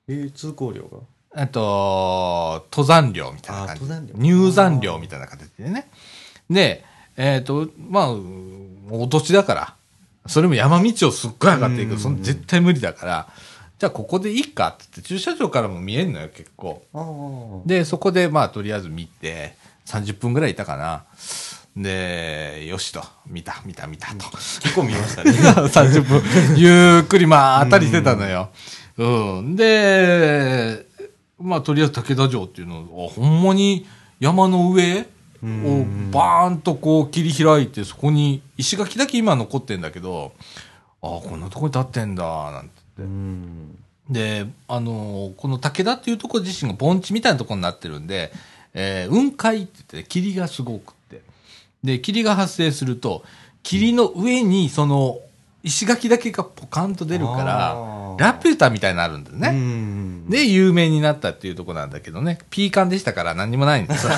[0.09, 0.99] えー通行料が？
[1.43, 3.85] えっと、登山料みたいな感じ。
[3.85, 5.89] あ登山料入山料みたいな形でね。
[6.51, 6.85] で、
[7.17, 8.11] えっ、と、まあ、
[8.91, 9.75] お年だから、
[10.27, 11.93] それも山道をすっごい上がっていく。
[11.93, 13.29] うんその絶対無理だから、
[13.79, 17.63] じゃあここでいいかって言って、駐車場からも見えんのよ、結構。
[17.67, 19.55] で、そこでまあ、とりあえず見て、
[19.87, 21.05] 30分ぐらいいたかな。
[21.77, 24.31] で、よしと、見た、見た、見たと。
[24.61, 25.31] 結構見ましたね。
[25.33, 26.23] 30分、
[26.57, 28.51] ゆっくりまあ、当たりしてたのよ。
[28.99, 29.57] うん。
[29.57, 30.87] で、
[31.41, 33.87] まあ、とりあえず武田城っていうのは、ほんまに
[34.21, 35.05] 山の上を
[35.43, 40.33] うんバーンとこう切り開いて、そこに石垣だけ今残ってんだけど、
[41.03, 43.15] ああ、こんなとこに立ってんだ、なんて言って。
[43.15, 43.79] うん。
[44.11, 48.33] で、あのーこの武田っていうところ自身が盆地みたいなところになってるんで、
[48.75, 50.95] えー雲海って言って、ね、霧がすごく。
[51.85, 53.25] で、霧が発生すると、
[53.63, 55.21] 霧の上にその
[55.63, 57.77] 石垣だけがポカンと出るから
[58.19, 59.49] ラピュタみたいになるんだよね。
[59.49, 60.29] うん。
[60.29, 62.39] で、有名になったっていうところなんだけどね。
[62.51, 64.09] ピーカンでしたから何にもないんです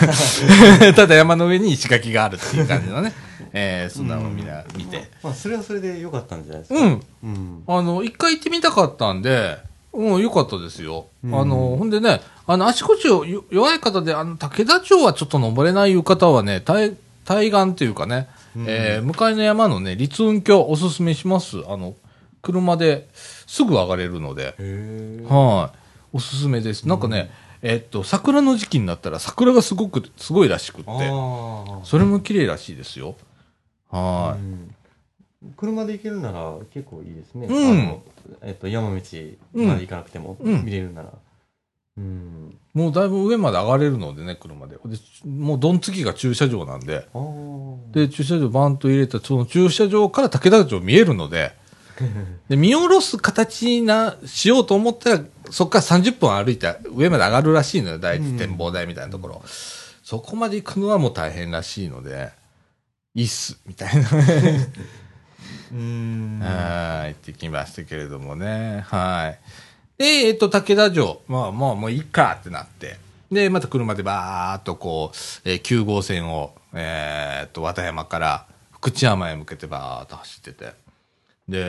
[0.94, 3.12] ただ山の上に石垣があるっていう感じのね。
[3.52, 5.10] えーそんなのをみんな見て。
[5.22, 6.80] まあ、それはそれで良かったんじゃないですか。
[6.80, 7.02] うん。
[7.22, 7.62] うん。
[7.66, 9.58] あの、一回行ってみたかったんで、
[9.92, 11.06] うん、よかったですよ。
[11.22, 21.58] うんあの、ほんでね、あの、あちこちをよ弱い方で、あの、武田町はちょっと登れないいう方はね、対、対岸っていうかね、うんえー向かいの山のね、立雲峡おすすめします。
[21.68, 21.94] あの、
[22.42, 24.54] 車ですぐ上がれるので。
[25.28, 25.78] はい、
[26.12, 26.86] おすすめです。
[26.86, 27.30] なんかね、
[27.62, 30.90] えっと、桜の時期になったら桜がすごく、すごいらしくって。
[31.84, 33.16] それも綺麗らしいですよ。
[33.90, 34.74] はい、うん
[35.56, 37.46] 車で行けるなら結構いいですね。
[37.46, 38.02] うん
[38.42, 38.94] えっと、山道
[39.52, 41.08] まで行かなくてもうん見れるなら。
[41.08, 41.18] うん。
[41.96, 44.76] もうだいぶ上まで上がれるのでね、車で。
[44.76, 44.80] で
[45.24, 47.06] もうどん次が駐車場なんで。
[47.92, 51.54] で、駐車場バンと入れた、その駐車場から武田城見えるので、
[52.48, 59.42] で、見下ろす形な、しようと思ったら、そこから30分歩いて上まで上がるらしいのよ、第一うん展望台みたいなところ。
[60.02, 62.30] そこまで行くのはもう大変らしいので、
[63.14, 64.08] いいっす、みたいな。
[65.72, 66.40] うん。
[66.40, 68.84] はい、行ってきましたけれどもね。
[68.88, 69.38] はい。
[69.98, 71.22] で、えっと、武田城。
[71.28, 72.96] まあ、まあ、もういいかってなって。
[73.30, 75.16] で、また車でバーっとこう、
[75.48, 80.72] えー9号線を、えーっと、和田山から福知山へ向けてバーっと走ってて。
[81.48, 81.60] で、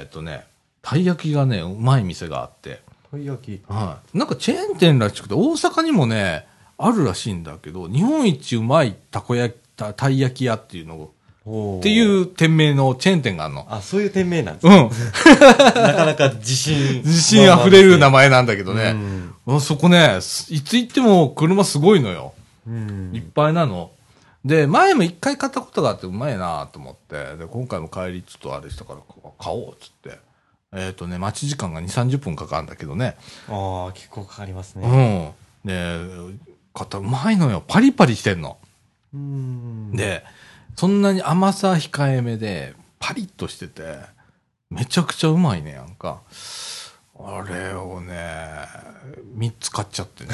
[0.00, 0.46] えっとね、
[0.80, 2.80] たい焼きがね、うまい店があって。
[3.10, 3.62] たい焼き。
[3.68, 4.18] はい。
[4.18, 6.46] なんかチェーン店らしくて、大阪にもね、
[6.78, 11.14] あるらしいんだけど、日本一うまいたこ焼き、たたい焼き屋っていうのを、
[11.44, 13.66] っていう店名のチェーン店があるの。
[13.68, 14.72] あ、そういう店名なんですうん。
[15.82, 17.02] なかなか自信。
[17.04, 18.92] 自信あふれる名前なんだけどうね。
[18.92, 19.34] ん。
[19.46, 22.32] あそこね、すいつ行っても車すごいのよ。
[22.66, 23.90] うんいっぱいなの。
[24.44, 29.00] で、前も一回買ったことがあってうまいなと思って、で、今回も帰りちょっとあれしたから
[29.38, 30.18] 買おうっつって。
[30.74, 33.16] えっ、とね、待ち時間が2、30分かかるんだけどね。
[33.48, 35.34] ああ、結構かかりますうね。
[35.64, 35.68] ん。
[35.68, 35.98] で、
[36.72, 37.62] 買ったらうまいのよ。
[37.66, 38.56] パリパリしてんの。
[39.12, 39.92] うん。
[39.92, 40.24] で、
[40.76, 43.98] そんなに甘さ控えめで、パリッとしてて、
[44.70, 46.22] めちゃくちゃうまいねやんか。
[47.24, 48.16] あれをね、
[49.36, 50.30] 3つ買っちゃってね。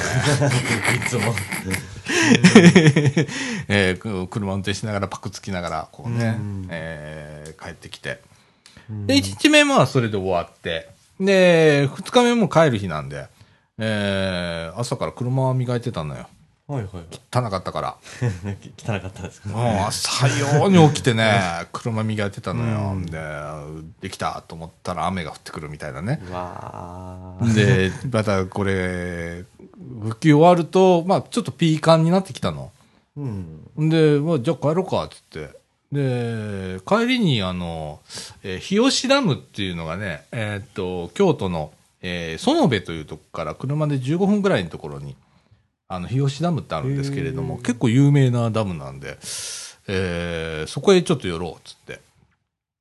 [0.96, 1.34] いつも。
[3.68, 8.20] えーく車運転しながらパクつきながら、こうね、うんえー帰ってきて。
[8.88, 10.88] うんで、1日目はそれで終わって、
[11.20, 13.26] で、2日目も帰る日なんで、
[13.78, 16.26] えー朝から車を磨いてたのよ。
[16.68, 16.88] はいはい。
[17.34, 17.96] 汚かったから。
[18.78, 19.48] 汚かったですか？
[19.48, 21.40] もう朝ように起きてね、
[21.72, 22.92] 車磨いてたのよ。
[22.92, 23.18] うんで、
[24.02, 26.20] できたと思ったら雨が降ってくるみたいなね。
[27.54, 29.44] で、またこれ、
[30.02, 32.70] 復旧終わると、まあちょっとピーカンになってきたの。
[33.16, 33.88] うん。
[33.88, 35.50] で、まあ、じゃあ帰ろうか、っつって。
[35.90, 38.00] で、帰りに、あの、
[38.42, 45.16] えー日吉ダムっていうのがね、えーっと、京都の、えー園部というとこから車で15分ぐらいのところに、
[45.88, 49.18] あの、日吉ダムってあるんですけれども、結構有名なダムなんで、
[49.88, 52.00] えーそこへちょっと寄ろう、っつって。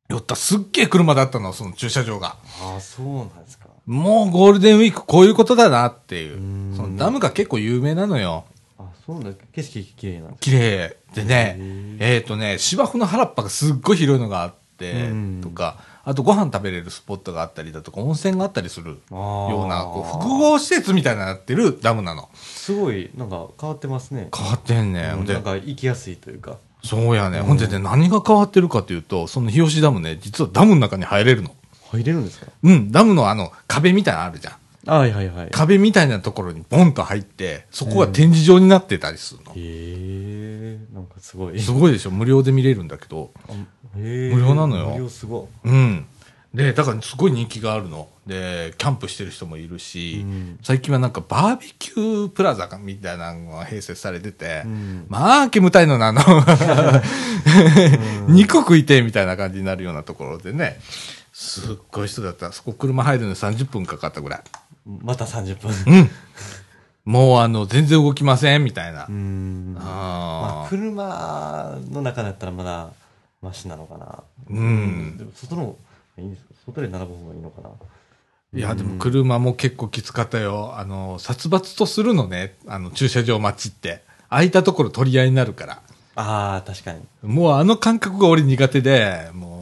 [0.10, 2.36] 寄ったすっげえ車だったの、その駐車場が。
[2.62, 3.68] ああ、そうなんですか。
[3.86, 6.40] もうゴールデンウィークこういうことだなっていうう。
[6.42, 8.46] んそのダムが結構有名なのよ。
[8.78, 9.44] あ、そうなんだ。
[9.54, 11.56] 景色綺麗なんです綺麗でね、
[12.00, 15.78] へえっ、とね、芝生の原っぱがすっごい広いのがあって、うんとか、
[16.10, 20.52] あとご飯食べれるスポットがあったりだとか、温泉があったりするあような、こう複合。
[20.54, 22.30] 合施設みたいになってるダムなの。
[22.34, 24.30] すごい、なんか変わってますね。
[24.34, 25.12] 変わってんね。
[25.18, 26.60] うんなん、か行きやすいというか。
[26.82, 27.40] そうやね。
[27.40, 31.52] うんほんでね、何が変わってるかというと、その日吉ダムね、実はダムの中に入れるの。
[31.92, 32.48] 入れるんですか？
[32.64, 34.54] うん、ダムのあの、壁みたいなのあるじゃん。
[34.88, 35.48] はいはいはい。
[35.48, 39.54] へ壁みたいなところにボンと入って、そこが展示場になってたりするの。
[39.56, 41.60] え、なんかすごい。
[41.60, 42.12] すごいでしょ？
[42.12, 43.32] 無料で見れるんだけど。
[43.48, 43.54] あ
[43.98, 46.06] へー無料なのよ無料すごうん。
[46.54, 48.08] で、だからすごい人気があるの。
[48.26, 49.80] で、キャンプしてる人もいるい。
[49.80, 56.22] し、うん最近はなんかバーベキュープラザかみたいなのが併設されてて、うんまあ、煙たいのな、あの、
[58.28, 60.80] 肉食いてえみたいな感じになるようなところでね、
[61.32, 62.52] すっごい人だった。
[62.52, 64.42] そこ車入るのに30分かかったぐらい。
[64.88, 65.72] また30分。
[65.94, 66.10] うん。
[67.06, 69.06] もうあの、全然動きません、みたいな。
[69.08, 69.74] うん。
[69.76, 72.90] まあ、あー車の中だったらまだ、
[73.42, 74.24] マシなのかな。
[74.50, 75.76] うんでも、外の、
[76.18, 76.54] いいんですか？
[76.68, 77.70] 外で並ぶ方がいいのかな？
[78.54, 80.74] いや、でも車も結構きつかったよ。
[80.78, 82.56] あの、殺伐とするのね。
[82.68, 84.02] あの、駐車場待ちって。
[84.30, 85.82] 空いたところ取り合いになるから。
[86.16, 87.02] ああ、確かに。
[87.24, 89.57] もうあの感覚が俺苦手で、もう、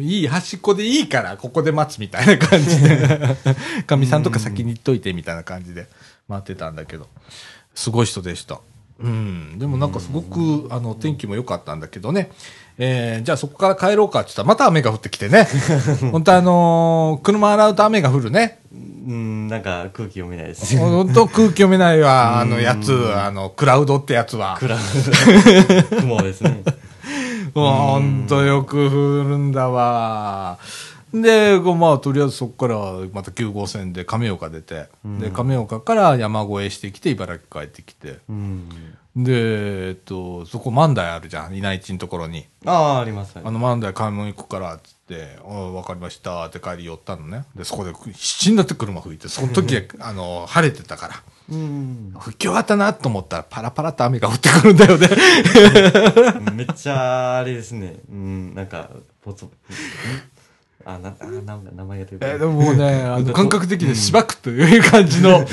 [0.00, 3.18] いい端っこでいいから、ここで待つみたいな感じで。
[3.86, 5.86] かみさんとか先に行っといてみたいな感じで
[6.28, 7.06] 待ってたんだけど。
[7.74, 8.60] すごい人でした。
[9.02, 9.58] うん。
[9.58, 12.30] でもなんかすごく、あの、天気も良かったんだけどね。
[12.78, 15.46] えー、じゃあそこから帰ろうかって言ったら、また雨が降ってきてね。
[16.12, 18.58] 本当あのー車洗うと雨が降るね。
[18.72, 20.76] うん、なんか空気読めないです。
[20.78, 24.56] 本当空気読めないわ、あのやつ、あの、クラウドってやつは。
[24.58, 24.78] クラウ
[25.90, 25.96] ド。
[26.00, 26.62] 雲ですね。
[27.54, 30.58] ほんとよく降るんだわ。
[31.12, 32.76] で、まあ、とりあえずそこから
[33.12, 38.68] また9号線で亀岡出て、で、亀岡から山越えしてきて、茨城帰ってきて、うん。
[39.16, 42.46] で、えっと、そこ万代あるじゃん、稲市のところに。
[42.64, 43.36] ああ、あります。
[43.42, 47.44] あの万代買い物行くから、つって、ああ、わかりました、って帰り寄ったのね。
[47.56, 51.14] で、そこで必死になって車吹いて、その時、あの、晴れてたから。
[51.50, 52.14] うん。
[52.18, 55.08] 吹き終わったなと思ったら、パラパラと雨が降ってくるんだよね。
[56.54, 57.96] めっちゃ、あれですね。
[58.10, 58.90] うん、なんか、
[59.22, 59.50] ポツ、ん
[60.84, 65.44] あ、な、あ、なんだ、名前が出てえでもね、あのうん感覚的にしばくという感じの、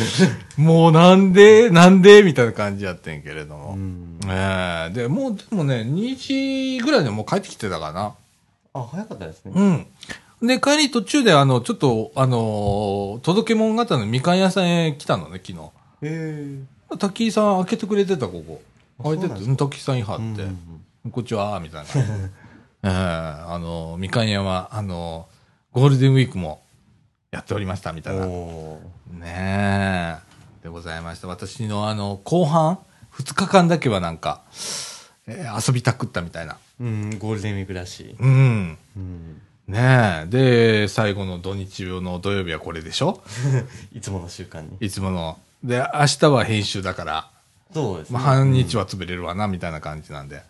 [0.57, 3.73] もうなんで、なんでみたいな感じやってんけれども。
[3.73, 4.19] うん。
[4.27, 8.13] ええで、もう、でもね、2時ぐらいでもう帰ってきてたかな。
[8.73, 9.51] あ、早かったですね。
[9.55, 10.47] うん。
[10.47, 15.71] で、帰り途中で、あの、ちょっと、あのー届け物型のみかん屋さんへ来たのね、昨日。
[16.01, 16.61] へ
[16.91, 16.97] え。
[16.97, 18.61] 滝井さん開けてくれてた、ここ。
[18.99, 21.89] あ開いてて、滝井さんいはって、うんうんこんにちは、みたいな。
[21.95, 21.99] え
[22.83, 25.27] えあの、みかん屋は、あの、
[25.71, 26.61] ゴールデンウィークも
[27.31, 28.25] やっておりました、みたいな。
[28.25, 28.79] ねお
[29.23, 30.17] え。
[30.63, 31.27] でございました。
[31.29, 32.79] 私のあの、後半、
[33.13, 34.41] 2日間だけはなんか、
[35.27, 36.57] えー遊びたくったみたいな。
[36.81, 38.15] ーうん、ゴールデンウィークらしい。
[38.19, 38.77] うん。
[38.97, 39.41] うん。
[39.67, 40.27] ねえ。
[40.27, 43.21] で、最後の土日の土曜日はこれでしょ？
[43.95, 44.75] いつもの習慣に。
[44.85, 45.37] いつもの。
[45.63, 47.29] で、明日は編集だから、
[47.73, 48.17] そうですね。
[48.17, 50.41] まあ、半日は潰れるわな、みたいな感じなんで。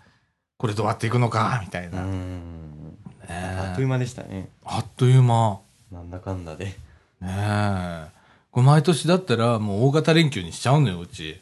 [0.57, 2.03] これどうやっていくのか、みたいな。
[2.03, 2.97] うん。
[3.27, 4.49] ねあっという間でしたね。
[4.63, 5.59] あっという間。
[5.91, 6.65] なんだかんだで。
[6.65, 6.75] ね
[7.21, 8.07] え。
[8.51, 11.41] これ毎年だったらもう大型連休にしちゃうのよ、うち。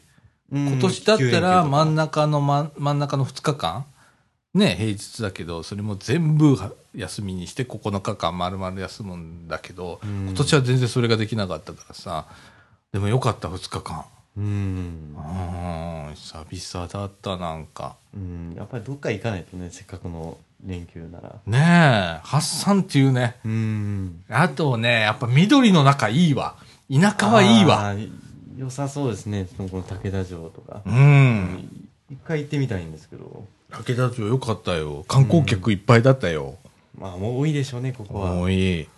[0.52, 3.84] 今今年だったら真ん中の真ん真ん中の2日間
[4.56, 12.26] ね、平日だけど、それも全部は休みにして9日間丸々休むんだけど、うん今年は全然それができなかったからさ、
[12.92, 14.04] でもよかった、2日間。
[14.36, 16.10] うんう。
[16.10, 17.96] ん、久々だった、なんか。
[18.14, 18.54] うん。
[18.56, 21.36] やっぱりどっか行かないとね、せっかくの連休なら。
[21.46, 23.36] ねえ、発散っていうね。
[23.44, 24.24] うん。
[24.28, 26.56] あとね、やっぱ緑の中いいわ。
[26.92, 27.94] 田舎はいいわ。
[28.56, 29.48] 良さそうですね。
[29.58, 30.82] この武田城とか。
[30.86, 31.86] うん。
[32.10, 33.44] 一回行ってみたいんですけど。
[33.70, 35.04] 武田城よかったよ。
[35.08, 36.56] 観光客いっぱいだったよ。
[36.98, 38.38] まあ、もう多いでしょうね、ここは。
[38.38, 38.88] 多い。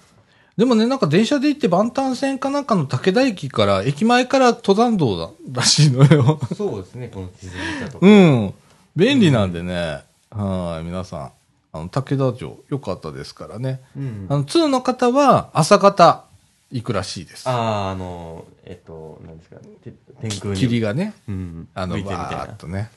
[0.59, 5.31] でもね、なんか電車で行って万端線かなんかの武田駅から、駅前から登山道だ
[5.61, 6.41] らしいのよ。
[6.57, 7.99] そうですね、この地図見たと。
[8.01, 8.55] うん。
[8.97, 10.03] 便利なんでね。
[10.31, 11.33] はい、皆さん。
[11.73, 13.81] あの、武田城、良かったですからね。
[13.97, 16.25] うんあの、2の方は朝方
[16.73, 17.49] 行くらしいです。
[17.49, 20.61] ああ、あの、えっと、なんですか、て天空に。
[20.61, 21.69] 霧がね、うん。
[21.73, 22.91] あの、バーっとね。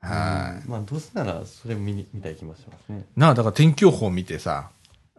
[0.00, 0.64] はい。
[0.64, 3.04] うんまあ、どうせなら、それ見に見たい気もしますね。
[3.14, 4.70] なあ、だから天気予報見てさ、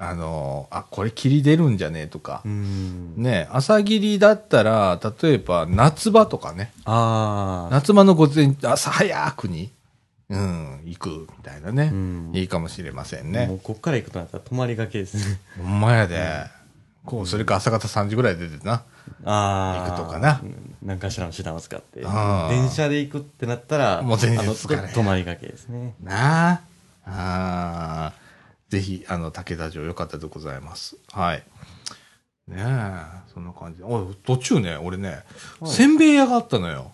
[0.02, 3.14] あのあ、これ霧出るんじゃねえとか、うん。
[3.18, 7.74] ね、朝霧だったら、例えば夏場とかね、ああ。
[7.74, 9.72] 夏場の午前、朝早くに、
[10.30, 13.50] うん、行くみたいなね、うんいいかもしれませんもね。
[13.52, 15.38] うこっから行くとなったら泊まりがけですね。
[15.62, 16.46] ほんまやで。
[17.04, 18.84] こう、それか朝方3時ぐらいで出てな。
[19.26, 19.90] ああ。
[19.90, 20.76] 行くとかなうん。
[20.82, 22.00] 何かしらの手段を使って。
[22.00, 25.94] 電車で行くってなったら、もう全然あの疲れへん泊まりがけですね。
[26.02, 26.62] なあ。
[27.06, 28.29] あー
[28.70, 30.96] ぜひ、あの、武田城よかったでございます。
[31.12, 31.44] はい。
[32.48, 33.84] ねえ、そんな感じ。
[33.84, 35.24] おい途中ね、俺ね、
[35.60, 36.92] はいせんべい屋があったのよ。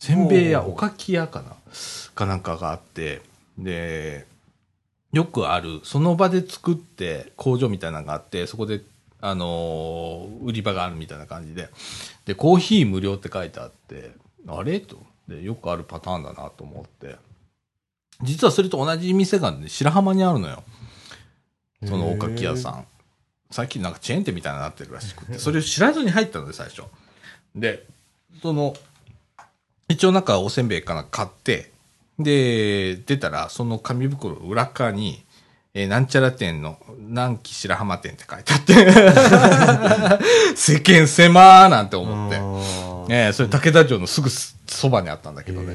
[0.00, 1.56] せんべい屋、おかき屋かな？
[2.14, 3.22] かなんかがあって、
[3.58, 4.26] で、
[5.12, 8.80] よくある、その場で作って工場みたいなのがあって、そこで、
[9.20, 11.68] あのー売り場があるみたいな感じで、
[12.24, 14.12] で、コーヒー無料って書いてあって、
[14.48, 14.80] あれ？
[14.80, 14.98] と。
[15.28, 17.16] で、よくあるパターンだなと思って。
[18.22, 20.64] 実はそれと同じ店がね、白浜にあるのよ。
[21.86, 22.86] そのおかき屋さん。
[23.50, 26.82] 最近なんかチェーン店みたいになってるらしくて、それを知らずに入ったので、最初。
[27.54, 27.84] で、
[28.40, 28.74] その、
[29.88, 31.70] 一応なんかおせんべいかな買って、
[32.18, 35.24] で、出たら、その紙袋の裏側に、
[35.74, 40.22] えーなんちゃら店の南紀白浜店って書いてあって、
[40.54, 43.12] 世間狭ーなんて思って。
[43.12, 45.72] ええそれ武田城のすぐすそばにあったんだけどね。
[45.72, 45.74] へ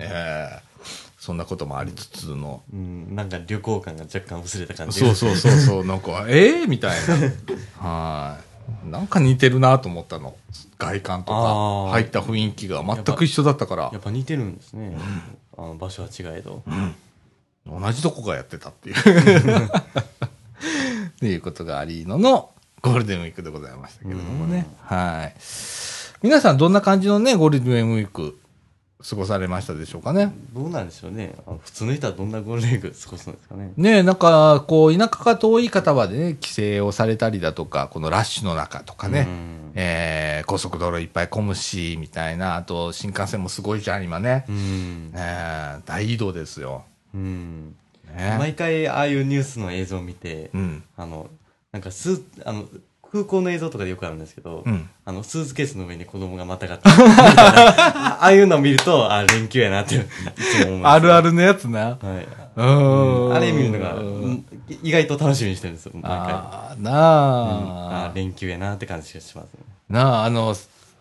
[0.00, 0.60] ええ
[1.26, 2.62] そんなこともありつつの。
[2.72, 7.00] ーうん、なんか旅行感が若干薄れた感じそうそうそうそう、なんか、 ええみたい
[7.82, 7.84] な。
[7.84, 8.38] は
[8.86, 8.88] い。
[8.88, 10.36] なんか似てるなと思ったの。
[10.78, 14.96] 外観とか、入った雰囲気が全く一緒だったからや、っぱ似てるんですね。
[15.58, 16.62] あの場所は違えど。
[17.66, 18.96] 同じとこがやってたっていう。
[18.96, 19.00] っ
[21.18, 22.50] ていうことがありのの、
[22.82, 24.68] ゴールデンウィークでございましたけれどもね。
[24.82, 25.34] はい。
[26.22, 28.38] 皆さんどんな感じのね、ゴールデンウィーク
[29.02, 30.32] 過ごされましたでしょうかね。
[30.54, 31.34] どうなんでしょうね。
[31.62, 33.72] 普通の人はどんなゴールデンウィーク過ごすんですかね。
[33.76, 44.44] ねえ、なんか、こう、田舎が遠い方はね、帰省をされたりだとか、このラッシュの中とかね、うんえー高速道路いっぱい混むし、みたいな、あと、新幹線もすごいじゃん、今ね。
[44.48, 45.12] うん。
[45.14, 46.84] えー大移動ですよ。
[47.14, 47.74] うん。
[48.16, 50.84] ね毎回ああいうニュースの映像を見て、うん。
[50.96, 51.28] あの、
[51.72, 52.66] なんかスーあの、
[53.12, 60.92] 空港の映像とかでよくあるんですけど、うんあの、スーツケースの上に子供がまたがってあ ああいうのを見ると、あ、連休やなって、いつも思います。
[60.94, 61.80] あるあるのやつな。
[61.80, 61.96] はい。
[62.56, 63.34] うーん。
[63.34, 64.44] あれ見るのが、ううんん
[64.82, 66.10] 意外と楽しみにしてるんですよ、毎回。
[66.12, 69.60] ああ、なうんああ、連休やなって感じがしますね。
[69.88, 70.54] なあ、あの、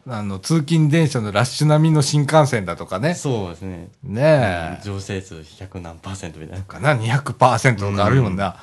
[0.07, 3.15] あの、通勤電車のラッシュ並みの新幹線だとかね。
[3.15, 3.87] そうですね。
[4.03, 4.81] ねえ。
[4.83, 6.63] 乗車率100何パーセントみたいな。
[6.63, 8.55] かな、200%とかあるよな。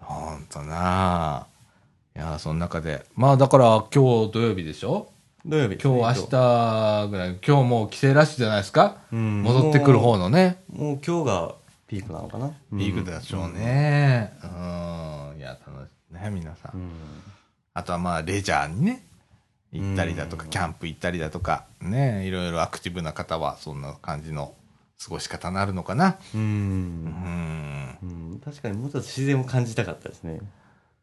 [0.00, 1.46] ほんとな。
[2.14, 3.06] いや、その中で。
[3.14, 3.64] まあだから
[3.94, 5.10] 今日土曜日でしょ？
[5.44, 11.54] 土曜日今日明日ぐらい、今日もう帰省ラッシュじゃないですか、うん戻ってくる方のね、もう今日が
[11.88, 12.50] ピークなのかな？
[12.70, 13.52] ピークでしょう。
[13.52, 14.32] ね。
[14.42, 15.38] うん。
[15.38, 16.78] いや、楽しいね、皆さん。
[16.78, 16.90] うん
[17.74, 19.06] あとはまあ、レジャーにね、
[19.72, 24.54] 行ったりだとか、うんキャンプ行ったりだとか、ね、いろいろアクティブな方は、そんな感じの
[25.02, 26.18] 過ごし方になるのかな？
[26.34, 26.38] う。
[26.38, 27.98] うんん。
[28.02, 28.06] う
[28.36, 30.40] ん確かにもうちょっと自然を感じたかったですね。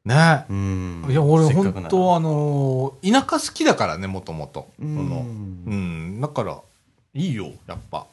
[0.10, 0.46] ね。
[0.50, 4.70] うんいや、俺本当あのー田舎好きだからね、もともと。
[4.80, 5.26] そうんの、
[5.68, 6.22] うん。
[6.22, 6.60] だから、
[7.14, 8.06] いいよ、やっぱ。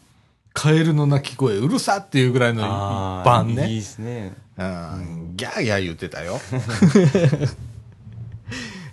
[0.52, 3.68] カエルの鳴き声、うるさっていうぐらいのあー晩ね。
[3.68, 4.34] いいですね。
[4.58, 6.38] うん、ギャーギャー言ってたよ。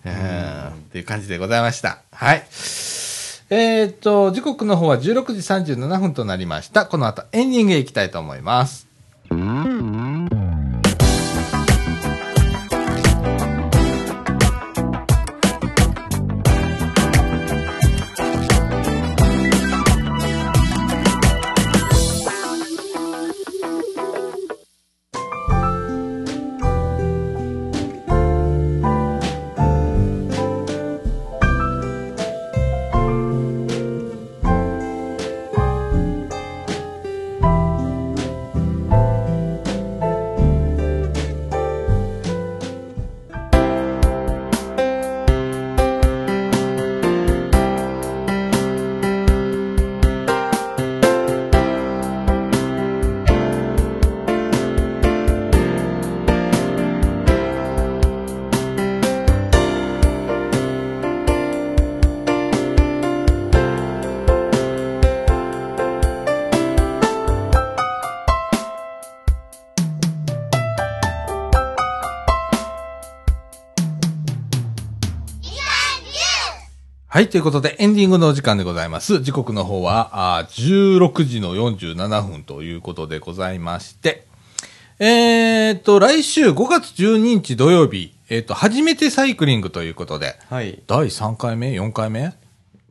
[0.06, 2.00] うんっていう感じでございました。
[2.12, 2.44] はい。
[3.50, 5.04] えっ、と、時刻の方は16
[5.64, 6.86] 時37分となりました。
[6.86, 8.88] この後エンディングへ行きたいと思います。
[77.24, 79.22] はい、ということでエンディングのお時間でございます。
[79.22, 84.28] 時刻の方はあー16時の47分ということでございまして、
[85.00, 90.84] えー、と、来週5月12日土曜日、えー、と、初めてサイクリングということで、はい。
[90.86, 92.34] 第3回目 ?4 回目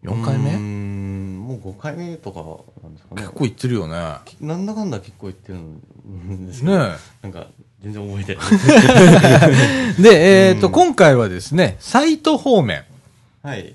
[0.02, 0.56] ?4 回目？
[0.56, 2.40] ん、もう5回目とか
[2.82, 3.34] なんですかね結。
[3.34, 4.16] 構いってるよね。
[4.40, 7.48] なんだかんだ結構言ってるんですけど、ねなんか
[7.82, 8.38] 全然覚えて。
[10.02, 12.91] で、えー、と、今回はですね、サイト方面はい。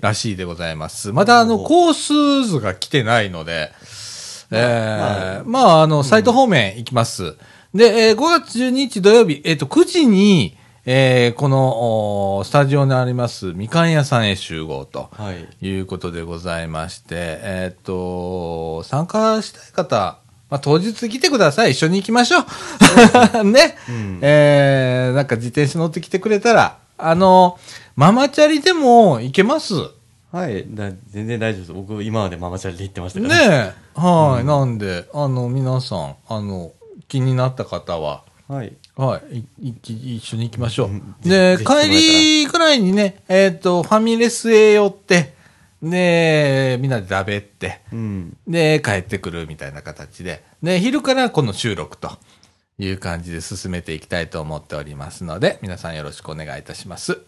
[0.00, 1.12] らしいでございます。
[1.12, 3.72] まだあの、コース図が来てないので、
[4.50, 7.36] えー、まあ、あの、サイト方面行きます。
[7.74, 15.10] で、えー5月12日土曜日、えっ、と、9時に、えーこの、おスタジオにあります、みかん屋さんへ集合と。
[15.12, 15.66] はい。
[15.66, 20.18] いうことでございまして、えっ、と、参加したい方、
[20.48, 21.72] まあ、当日来てください。
[21.72, 23.44] 一緒に行きましょう。
[23.44, 23.76] ね。
[23.86, 27.58] うんえー、なんか自転車乗ってきてくれたら、あの、
[27.98, 29.74] ママチャリでも行けます？
[30.30, 30.64] はい。
[30.68, 31.72] だ全然大丈夫です。
[31.72, 33.48] 僕、今までママチャリで行ってましたから。
[33.48, 34.00] ねえ。
[34.00, 36.70] はい、なんで、あの、皆さん、あの、
[37.08, 38.72] 気になった方は、はい。
[38.94, 41.28] はい、いい一緒に行きましょうんう。
[41.28, 45.34] で、帰りぐらいにね、えっ、と、ファミレスへ寄って、
[45.82, 48.36] で、みんなで食べって、うん。
[48.46, 52.12] で、帰ってくるみたいな形で、で、昼からこの収録と
[52.78, 57.18] いう感じで進めていきたいと思っておりますので、皆さんよろしくお願いいたします。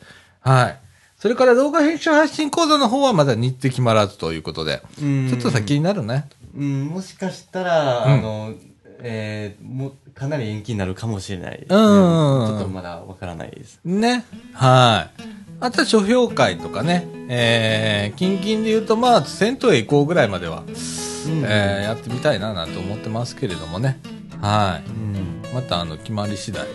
[0.40, 0.78] はい。
[1.18, 6.28] それから動画編集発信講座の方はまだ日程決まらずということで、うんちょっと先になるね。
[6.56, 8.54] うん、もしかしたら、うんあの、
[9.02, 11.58] えー、もう、かなり延期になるかもしれない。
[11.58, 13.80] うんちょっとまだわからないです。
[13.84, 14.24] ね。
[14.54, 15.22] はい。
[15.60, 24.00] あとは書評会とかね、えー、近々で言うと、まあ、銭湯へ行こうぐらいまでは、えーやってみたいななんて思ってますけれどもね。
[24.40, 24.88] はい。
[24.88, 25.42] うん。
[25.52, 26.66] また、あの、決まり次第、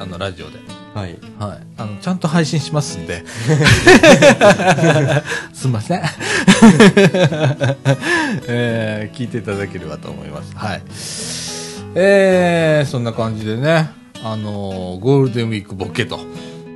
[0.00, 0.81] あの、ラジオで。
[0.94, 1.18] はい。
[1.38, 1.58] はい。
[1.78, 3.24] あの、ちゃんと配信しますんで。
[5.54, 6.02] すんません。
[8.46, 10.54] えー聞いていただければと思います。
[10.54, 10.82] はい。
[11.94, 13.90] えー、そんな感じでね、
[14.22, 16.20] あのーゴールデンウィークボケと。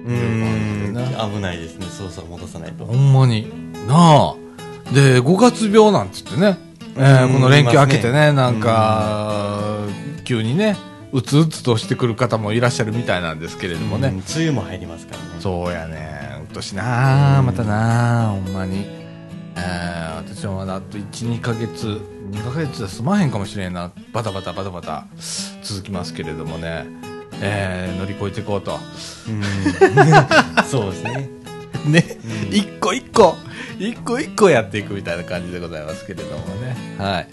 [0.06, 1.86] ういん危ないですね。
[1.90, 2.86] そろそろ戻さないと。
[2.86, 3.51] ほんまに。
[3.86, 4.34] なあ。
[4.94, 6.56] で、5月病なんつってね。
[6.97, 9.76] えーうんこの連休明けてね、ねなんか、
[10.24, 10.74] 急にね、
[11.12, 14.08] うつうつとしてくる方もいらっしゃるみたいなんですけれどもね。
[14.08, 15.28] うん梅雨も入りますからね。
[15.40, 16.42] そうやね。
[16.42, 18.86] うっとしなあ、またなあ、ほんまに。
[19.56, 22.00] えー、私もまだあと1、2ヶ月、
[22.30, 23.92] 2ヶ月は済まへんかもしれんな。
[24.12, 25.06] バタバタバタバタ
[25.62, 26.86] 続きますけれどもね。
[27.40, 28.78] えー、乗り越えていこうと。
[29.28, 29.42] うん。
[30.64, 31.30] そうですね。
[31.86, 32.04] ね、
[32.48, 33.36] うん一個一個、
[33.78, 36.76] 一個一個やっていくみたいな感じでございますけれどもね。
[36.98, 37.28] はい。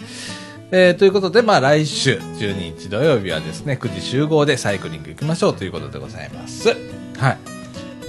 [0.76, 6.68] えーということで、まあ来週、12日土曜日はですね、9時集合でサイクリング行きましょうということでございます。
[6.68, 7.38] はい。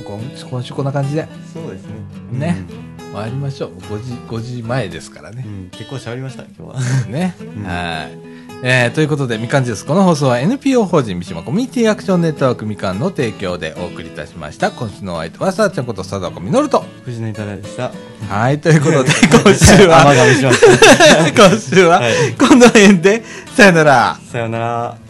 [0.04, 0.20] 今
[0.50, 1.86] 今週こんな感じでそうです
[2.32, 2.40] ね。
[2.40, 2.66] ね
[3.14, 3.78] 参りましょう。
[3.78, 5.50] 5時、5時前ですからねう。
[5.50, 5.70] ん。
[5.70, 7.06] 結構喋りました、今日は。
[7.08, 7.36] ね。
[7.56, 8.45] んはい。
[8.68, 9.86] えー、ということで、みかんジュース。
[9.86, 14.72] この放送は NPO 法人三島コミュニティアクションネットワークみかんの提供でお送りいたしました。
[14.72, 16.84] 今週のお相手は、さあちゃんこと貞子みのると。
[17.04, 17.92] 藤野いただでした。
[18.28, 19.12] はい、ということで、
[19.44, 20.02] 今週は。
[21.38, 23.24] 今週ははい、この辺で、
[23.56, 24.20] さよなら。
[24.32, 25.05] さよなら。